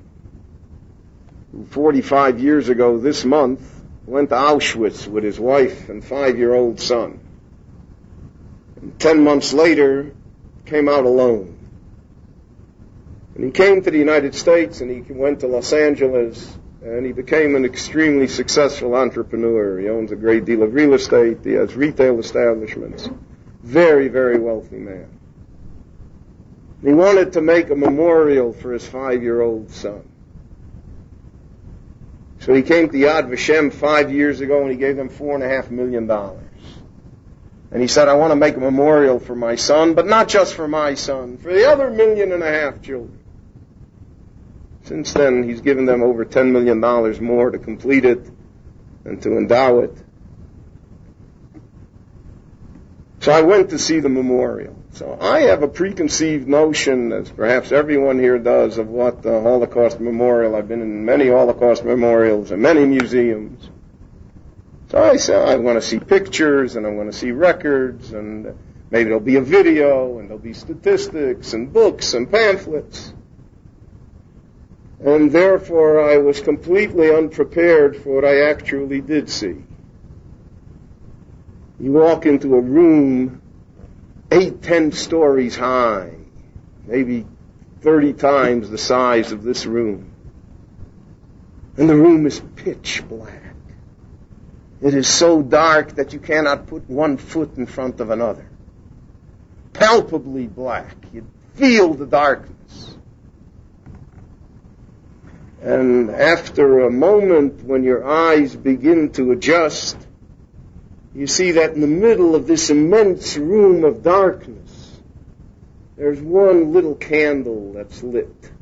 who 1.52 1.64
45 1.64 2.38
years 2.38 2.68
ago 2.68 2.98
this 2.98 3.24
month 3.24 3.62
went 4.04 4.28
to 4.28 4.36
Auschwitz 4.36 5.08
with 5.08 5.24
his 5.24 5.40
wife 5.40 5.88
and 5.88 6.04
five-year-old 6.04 6.80
son. 6.80 7.18
And 8.76 8.98
ten 9.00 9.24
months 9.24 9.54
later, 9.54 10.12
came 10.66 10.88
out 10.88 11.04
alone. 11.04 11.57
And 13.38 13.46
he 13.46 13.52
came 13.52 13.82
to 13.82 13.90
the 13.92 13.98
United 13.98 14.34
States 14.34 14.80
and 14.80 14.90
he 14.90 15.12
went 15.12 15.40
to 15.40 15.46
Los 15.46 15.72
Angeles 15.72 16.58
and 16.82 17.06
he 17.06 17.12
became 17.12 17.54
an 17.54 17.64
extremely 17.64 18.26
successful 18.26 18.96
entrepreneur. 18.96 19.78
He 19.78 19.88
owns 19.88 20.10
a 20.10 20.16
great 20.16 20.44
deal 20.44 20.64
of 20.64 20.74
real 20.74 20.92
estate. 20.94 21.38
He 21.44 21.52
has 21.52 21.76
retail 21.76 22.18
establishments. 22.18 23.08
Very, 23.62 24.08
very 24.08 24.40
wealthy 24.40 24.78
man. 24.78 25.08
He 26.82 26.92
wanted 26.92 27.34
to 27.34 27.40
make 27.40 27.70
a 27.70 27.76
memorial 27.76 28.52
for 28.52 28.72
his 28.72 28.84
five-year-old 28.84 29.70
son. 29.70 30.02
So 32.40 32.52
he 32.52 32.62
came 32.62 32.88
to 32.88 32.96
Yad 32.96 33.28
Vashem 33.30 33.72
five 33.72 34.12
years 34.12 34.40
ago 34.40 34.62
and 34.62 34.72
he 34.72 34.76
gave 34.76 34.96
them 34.96 35.10
four 35.10 35.36
and 35.36 35.44
a 35.44 35.48
half 35.48 35.70
million 35.70 36.08
dollars. 36.08 36.42
And 37.70 37.80
he 37.80 37.86
said, 37.86 38.08
I 38.08 38.14
want 38.14 38.32
to 38.32 38.36
make 38.36 38.56
a 38.56 38.60
memorial 38.60 39.20
for 39.20 39.36
my 39.36 39.54
son, 39.54 39.94
but 39.94 40.08
not 40.08 40.26
just 40.26 40.54
for 40.54 40.66
my 40.66 40.94
son, 40.94 41.38
for 41.38 41.52
the 41.52 41.70
other 41.70 41.88
million 41.88 42.32
and 42.32 42.42
a 42.42 42.50
half 42.50 42.82
children. 42.82 43.17
Since 44.88 45.12
then, 45.12 45.42
he's 45.42 45.60
given 45.60 45.84
them 45.84 46.02
over 46.02 46.24
$10 46.24 46.50
million 46.50 46.80
more 47.22 47.50
to 47.50 47.58
complete 47.58 48.06
it 48.06 48.26
and 49.04 49.20
to 49.20 49.36
endow 49.36 49.80
it. 49.80 49.94
So 53.20 53.30
I 53.30 53.42
went 53.42 53.68
to 53.70 53.78
see 53.78 54.00
the 54.00 54.08
memorial. 54.08 54.82
So 54.92 55.18
I 55.20 55.40
have 55.40 55.62
a 55.62 55.68
preconceived 55.68 56.48
notion, 56.48 57.12
as 57.12 57.30
perhaps 57.30 57.70
everyone 57.70 58.18
here 58.18 58.38
does, 58.38 58.78
of 58.78 58.88
what 58.88 59.20
the 59.22 59.42
Holocaust 59.42 60.00
Memorial. 60.00 60.56
I've 60.56 60.68
been 60.68 60.80
in 60.80 61.04
many 61.04 61.28
Holocaust 61.28 61.84
memorials 61.84 62.50
and 62.50 62.62
many 62.62 62.86
museums. 62.86 63.68
So 64.88 65.02
I 65.02 65.16
said, 65.16 65.46
I 65.46 65.56
want 65.56 65.76
to 65.76 65.86
see 65.86 65.98
pictures 65.98 66.76
and 66.76 66.86
I 66.86 66.90
want 66.90 67.12
to 67.12 67.18
see 67.18 67.30
records 67.30 68.14
and 68.14 68.58
maybe 68.90 69.04
there'll 69.04 69.20
be 69.20 69.36
a 69.36 69.42
video 69.42 70.18
and 70.18 70.30
there'll 70.30 70.42
be 70.42 70.54
statistics 70.54 71.52
and 71.52 71.70
books 71.70 72.14
and 72.14 72.30
pamphlets. 72.30 73.12
And 75.00 75.30
therefore 75.30 76.10
I 76.10 76.18
was 76.18 76.40
completely 76.40 77.14
unprepared 77.14 77.96
for 77.96 78.16
what 78.16 78.24
I 78.24 78.50
actually 78.50 79.00
did 79.00 79.30
see. 79.30 79.62
You 81.78 81.92
walk 81.92 82.26
into 82.26 82.56
a 82.56 82.60
room 82.60 83.40
eight, 84.32 84.62
ten 84.62 84.92
stories 84.92 85.56
high, 85.56 86.14
maybe 86.86 87.26
30 87.80 88.14
times 88.14 88.70
the 88.70 88.78
size 88.78 89.30
of 89.30 89.44
this 89.44 89.64
room. 89.64 90.12
And 91.76 91.88
the 91.88 91.94
room 91.94 92.26
is 92.26 92.42
pitch 92.56 93.04
black. 93.08 93.54
It 94.80 94.94
is 94.94 95.08
so 95.08 95.42
dark 95.42 95.94
that 95.94 96.12
you 96.12 96.18
cannot 96.18 96.66
put 96.66 96.88
one 96.88 97.16
foot 97.16 97.56
in 97.56 97.66
front 97.66 98.00
of 98.00 98.10
another. 98.10 98.48
Palpably 99.72 100.48
black. 100.48 100.96
You'd 101.12 101.28
feel 101.54 101.94
the 101.94 102.06
darkness. 102.06 102.97
And 105.62 106.10
after 106.10 106.80
a 106.80 106.90
moment 106.90 107.64
when 107.64 107.82
your 107.82 108.06
eyes 108.06 108.54
begin 108.54 109.10
to 109.12 109.32
adjust, 109.32 109.96
you 111.14 111.26
see 111.26 111.52
that 111.52 111.72
in 111.72 111.80
the 111.80 111.86
middle 111.86 112.34
of 112.34 112.46
this 112.46 112.70
immense 112.70 113.36
room 113.36 113.84
of 113.84 114.02
darkness, 114.02 115.00
there's 115.96 116.20
one 116.20 116.72
little 116.72 116.94
candle 116.94 117.72
that's 117.72 118.02
lit. 118.04 118.52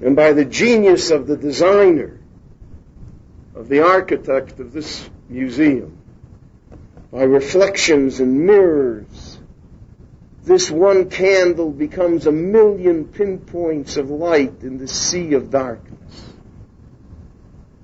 And 0.00 0.16
by 0.16 0.32
the 0.32 0.44
genius 0.44 1.10
of 1.10 1.26
the 1.26 1.36
designer, 1.36 2.18
of 3.54 3.68
the 3.68 3.80
architect 3.80 4.58
of 4.58 4.72
this 4.72 5.08
museum, 5.28 5.98
by 7.12 7.22
reflections 7.22 8.20
and 8.20 8.46
mirrors, 8.46 9.27
this 10.48 10.70
one 10.70 11.10
candle 11.10 11.70
becomes 11.70 12.26
a 12.26 12.32
million 12.32 13.04
pinpoints 13.06 13.98
of 13.98 14.08
light 14.08 14.62
in 14.62 14.78
the 14.78 14.88
sea 14.88 15.34
of 15.34 15.50
darkness. 15.50 16.32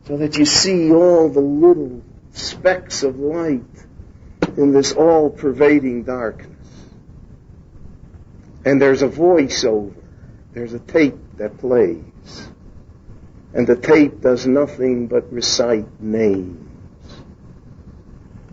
So 0.06 0.16
that 0.16 0.38
you 0.38 0.46
see 0.46 0.90
all 0.90 1.28
the 1.28 1.40
little 1.40 2.02
specks 2.32 3.02
of 3.02 3.18
light 3.18 3.60
in 4.56 4.72
this 4.72 4.92
all 4.92 5.28
pervading 5.28 6.04
darkness. 6.04 6.50
And 8.64 8.80
there's 8.80 9.02
a 9.02 9.08
voiceover. 9.08 9.94
There's 10.54 10.72
a 10.72 10.78
tape 10.78 11.18
that 11.36 11.58
plays. 11.58 12.48
And 13.52 13.66
the 13.66 13.76
tape 13.76 14.22
does 14.22 14.46
nothing 14.46 15.06
but 15.06 15.30
recite 15.30 16.00
names. 16.00 16.60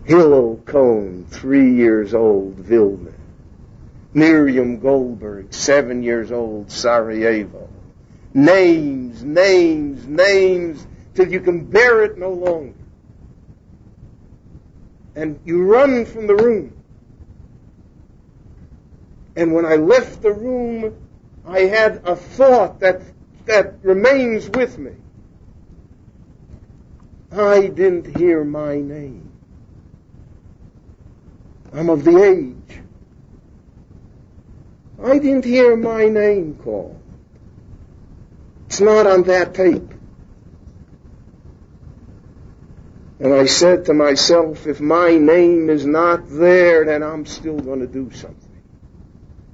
Hillel 0.04 0.62
Cohn, 0.66 1.26
three 1.30 1.76
years 1.76 2.14
old, 2.14 2.56
Vilna. 2.56 3.14
Miriam 4.14 4.80
Goldberg, 4.80 5.54
seven 5.54 6.04
years 6.04 6.32
old, 6.32 6.72
Sarajevo. 6.72 7.70
Names, 8.34 9.24
names, 9.24 10.08
names, 10.08 10.86
till 11.14 11.32
you 11.32 11.40
can 11.40 11.66
bear 11.66 12.04
it 12.04 12.18
no 12.18 12.32
longer 12.32 12.74
and 15.16 15.40
you 15.46 15.64
run 15.64 16.06
from 16.06 16.28
the 16.28 16.36
room. 16.36 16.76
And 19.36 19.54
when 19.54 19.66
I 19.66 19.76
left 19.76 20.22
the 20.22 20.32
room, 20.32 20.96
I 21.46 21.62
had 21.62 22.02
a 22.06 22.16
thought 22.16 22.80
that, 22.82 23.02
that 23.46 23.76
remains 23.84 24.50
with 24.50 24.78
me. 24.78 24.92
I 27.32 27.68
didn't 27.68 28.18
hear 28.18 28.44
my 28.44 28.76
name. 28.76 29.30
I'm 31.74 31.90
of 31.90 32.04
the 32.04 32.22
age. 32.22 32.82
I 35.04 35.18
didn't 35.18 35.46
hear 35.46 35.76
my 35.76 36.08
name 36.08 36.56
called. 36.64 37.00
It's 38.68 38.80
not 38.80 39.08
on 39.08 39.24
that 39.24 39.54
tape. 39.54 39.92
And 43.20 43.34
I 43.34 43.46
said 43.46 43.86
to 43.86 43.94
myself, 43.94 44.66
if 44.66 44.80
my 44.80 45.18
name 45.18 45.70
is 45.70 45.86
not 45.86 46.30
there, 46.30 46.86
then 46.86 47.04
I'm 47.04 47.26
still 47.26 47.60
going 47.60 47.82
to 47.82 47.88
do 47.88 48.12
something. 48.12 48.64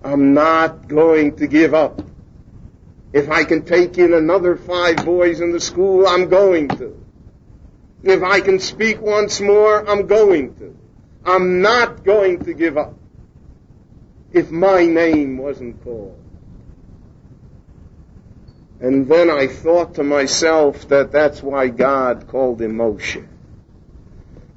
I'm 0.04 0.34
not 0.34 0.88
going 0.88 1.36
to 1.38 1.48
give 1.48 1.74
up. 1.74 2.02
If 3.12 3.30
I 3.30 3.44
can 3.44 3.66
take 3.66 3.98
in 3.98 4.14
another 4.14 4.56
five 4.56 5.04
boys 5.04 5.42
in 5.42 5.52
the 5.52 5.60
school, 5.60 6.08
I'm 6.08 6.30
going 6.30 6.68
to. 6.70 7.04
If 8.04 8.22
I 8.24 8.42
can 8.42 8.60
speak 8.60 9.02
once 9.02 9.42
more, 9.42 9.90
I'm 9.90 10.08
going 10.08 10.56
to. 10.56 10.78
I'm 11.26 11.62
not 11.62 12.04
going 12.04 12.46
to 12.46 12.54
give 12.54 12.78
up. 12.78 12.94
If 14.32 14.52
my 14.52 14.86
name 14.86 15.38
wasn't 15.38 15.84
called. 15.84 16.20
And 18.80 19.08
then 19.08 19.30
I 19.30 19.48
thought 19.48 19.96
to 19.96 20.04
myself 20.04 20.88
that 20.90 21.12
that's 21.12 21.42
why 21.42 21.68
God 21.68 22.28
called 22.28 22.62
him 22.62 22.78
Moshe. 22.78 23.26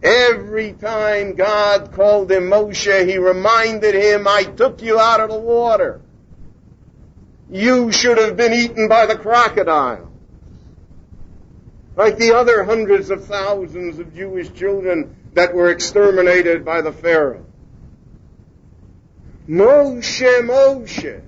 Every 0.02 0.72
time 0.72 1.34
God 1.34 1.92
called 1.92 2.30
him 2.30 2.44
Moshe, 2.44 3.08
he 3.08 3.18
reminded 3.18 3.94
him, 3.94 4.26
I 4.26 4.44
took 4.44 4.82
you 4.82 4.98
out 4.98 5.20
of 5.20 5.30
the 5.30 5.38
water. 5.38 6.00
You 7.50 7.92
should 7.92 8.18
have 8.18 8.36
been 8.36 8.52
eaten 8.52 8.88
by 8.88 9.06
the 9.06 9.16
crocodile. 9.16 10.10
Like 11.96 12.16
the 12.16 12.34
other 12.34 12.64
hundreds 12.64 13.10
of 13.10 13.24
thousands 13.24 13.98
of 13.98 14.14
Jewish 14.14 14.52
children 14.52 15.16
that 15.34 15.54
were 15.54 15.70
exterminated 15.70 16.64
by 16.64 16.80
the 16.80 16.92
Pharaoh. 16.92 17.44
Moshe, 19.50 20.42
Moshe. 20.42 21.22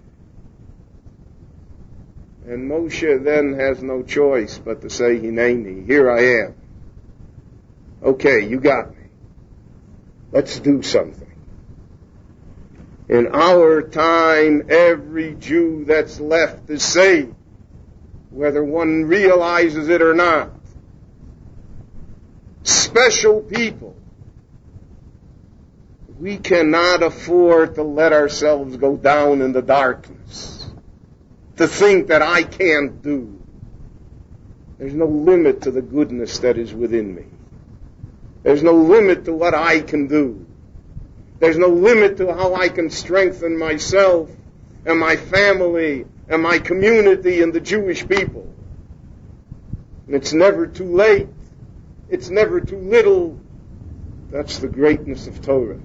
And 2.46 2.70
Moshe 2.70 3.24
then 3.24 3.54
has 3.54 3.82
no 3.82 4.04
choice 4.04 4.58
but 4.58 4.82
to 4.82 4.90
say, 4.90 5.18
Hineni, 5.18 5.84
here 5.84 6.08
I 6.08 6.44
am. 6.44 6.54
Okay, 8.00 8.46
you 8.46 8.60
got 8.60 8.90
me. 8.90 9.06
Let's 10.30 10.60
do 10.60 10.82
something. 10.82 11.32
In 13.08 13.26
our 13.34 13.82
time, 13.82 14.68
every 14.70 15.34
Jew 15.34 15.84
that's 15.84 16.20
left 16.20 16.70
is 16.70 16.84
saved, 16.84 17.34
whether 18.30 18.62
one 18.62 19.04
realizes 19.04 19.88
it 19.88 20.00
or 20.00 20.14
not. 20.14 20.52
Special 22.62 23.40
people. 23.40 23.96
We 26.22 26.36
cannot 26.36 27.02
afford 27.02 27.74
to 27.74 27.82
let 27.82 28.12
ourselves 28.12 28.76
go 28.76 28.96
down 28.96 29.42
in 29.42 29.52
the 29.52 29.60
darkness. 29.60 30.70
To 31.56 31.66
think 31.66 32.06
that 32.06 32.22
I 32.22 32.44
can't 32.44 33.02
do. 33.02 33.42
There's 34.78 34.94
no 34.94 35.06
limit 35.06 35.62
to 35.62 35.72
the 35.72 35.82
goodness 35.82 36.38
that 36.38 36.58
is 36.58 36.72
within 36.72 37.12
me. 37.12 37.24
There's 38.44 38.62
no 38.62 38.72
limit 38.72 39.24
to 39.24 39.32
what 39.32 39.52
I 39.52 39.80
can 39.80 40.06
do. 40.06 40.46
There's 41.40 41.58
no 41.58 41.70
limit 41.70 42.18
to 42.18 42.32
how 42.32 42.54
I 42.54 42.68
can 42.68 42.88
strengthen 42.88 43.58
myself 43.58 44.30
and 44.86 45.00
my 45.00 45.16
family 45.16 46.06
and 46.28 46.40
my 46.40 46.60
community 46.60 47.42
and 47.42 47.52
the 47.52 47.60
Jewish 47.60 48.06
people. 48.06 48.48
And 50.06 50.14
it's 50.14 50.32
never 50.32 50.68
too 50.68 50.94
late. 50.94 51.26
It's 52.08 52.30
never 52.30 52.60
too 52.60 52.78
little. 52.78 53.40
That's 54.30 54.60
the 54.60 54.68
greatness 54.68 55.26
of 55.26 55.42
Torah. 55.42 55.80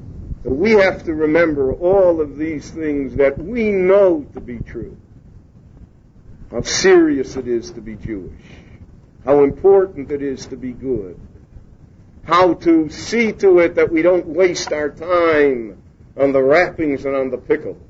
We 0.49 0.71
have 0.71 1.03
to 1.03 1.13
remember 1.13 1.73
all 1.73 2.21
of 2.21 2.37
these 2.37 2.69
things 2.69 3.15
that 3.15 3.37
we 3.37 3.71
know 3.71 4.25
to 4.33 4.39
be 4.39 4.59
true. 4.59 4.97
How 6.51 6.61
serious 6.61 7.35
it 7.35 7.47
is 7.47 7.71
to 7.71 7.81
be 7.81 7.95
Jewish. 7.95 8.41
How 9.25 9.43
important 9.43 10.11
it 10.11 10.21
is 10.21 10.45
to 10.47 10.55
be 10.55 10.71
good 10.71 11.19
how 12.27 12.55
to 12.55 12.89
see 12.89 13.31
to 13.31 13.59
it 13.59 13.75
that 13.75 13.89
we 13.89 14.01
don't 14.01 14.27
waste 14.27 14.73
our 14.73 14.89
time 14.89 15.81
on 16.17 16.33
the 16.33 16.43
wrappings 16.43 17.05
and 17.05 17.15
on 17.15 17.29
the 17.29 17.37
pickles. 17.37 17.81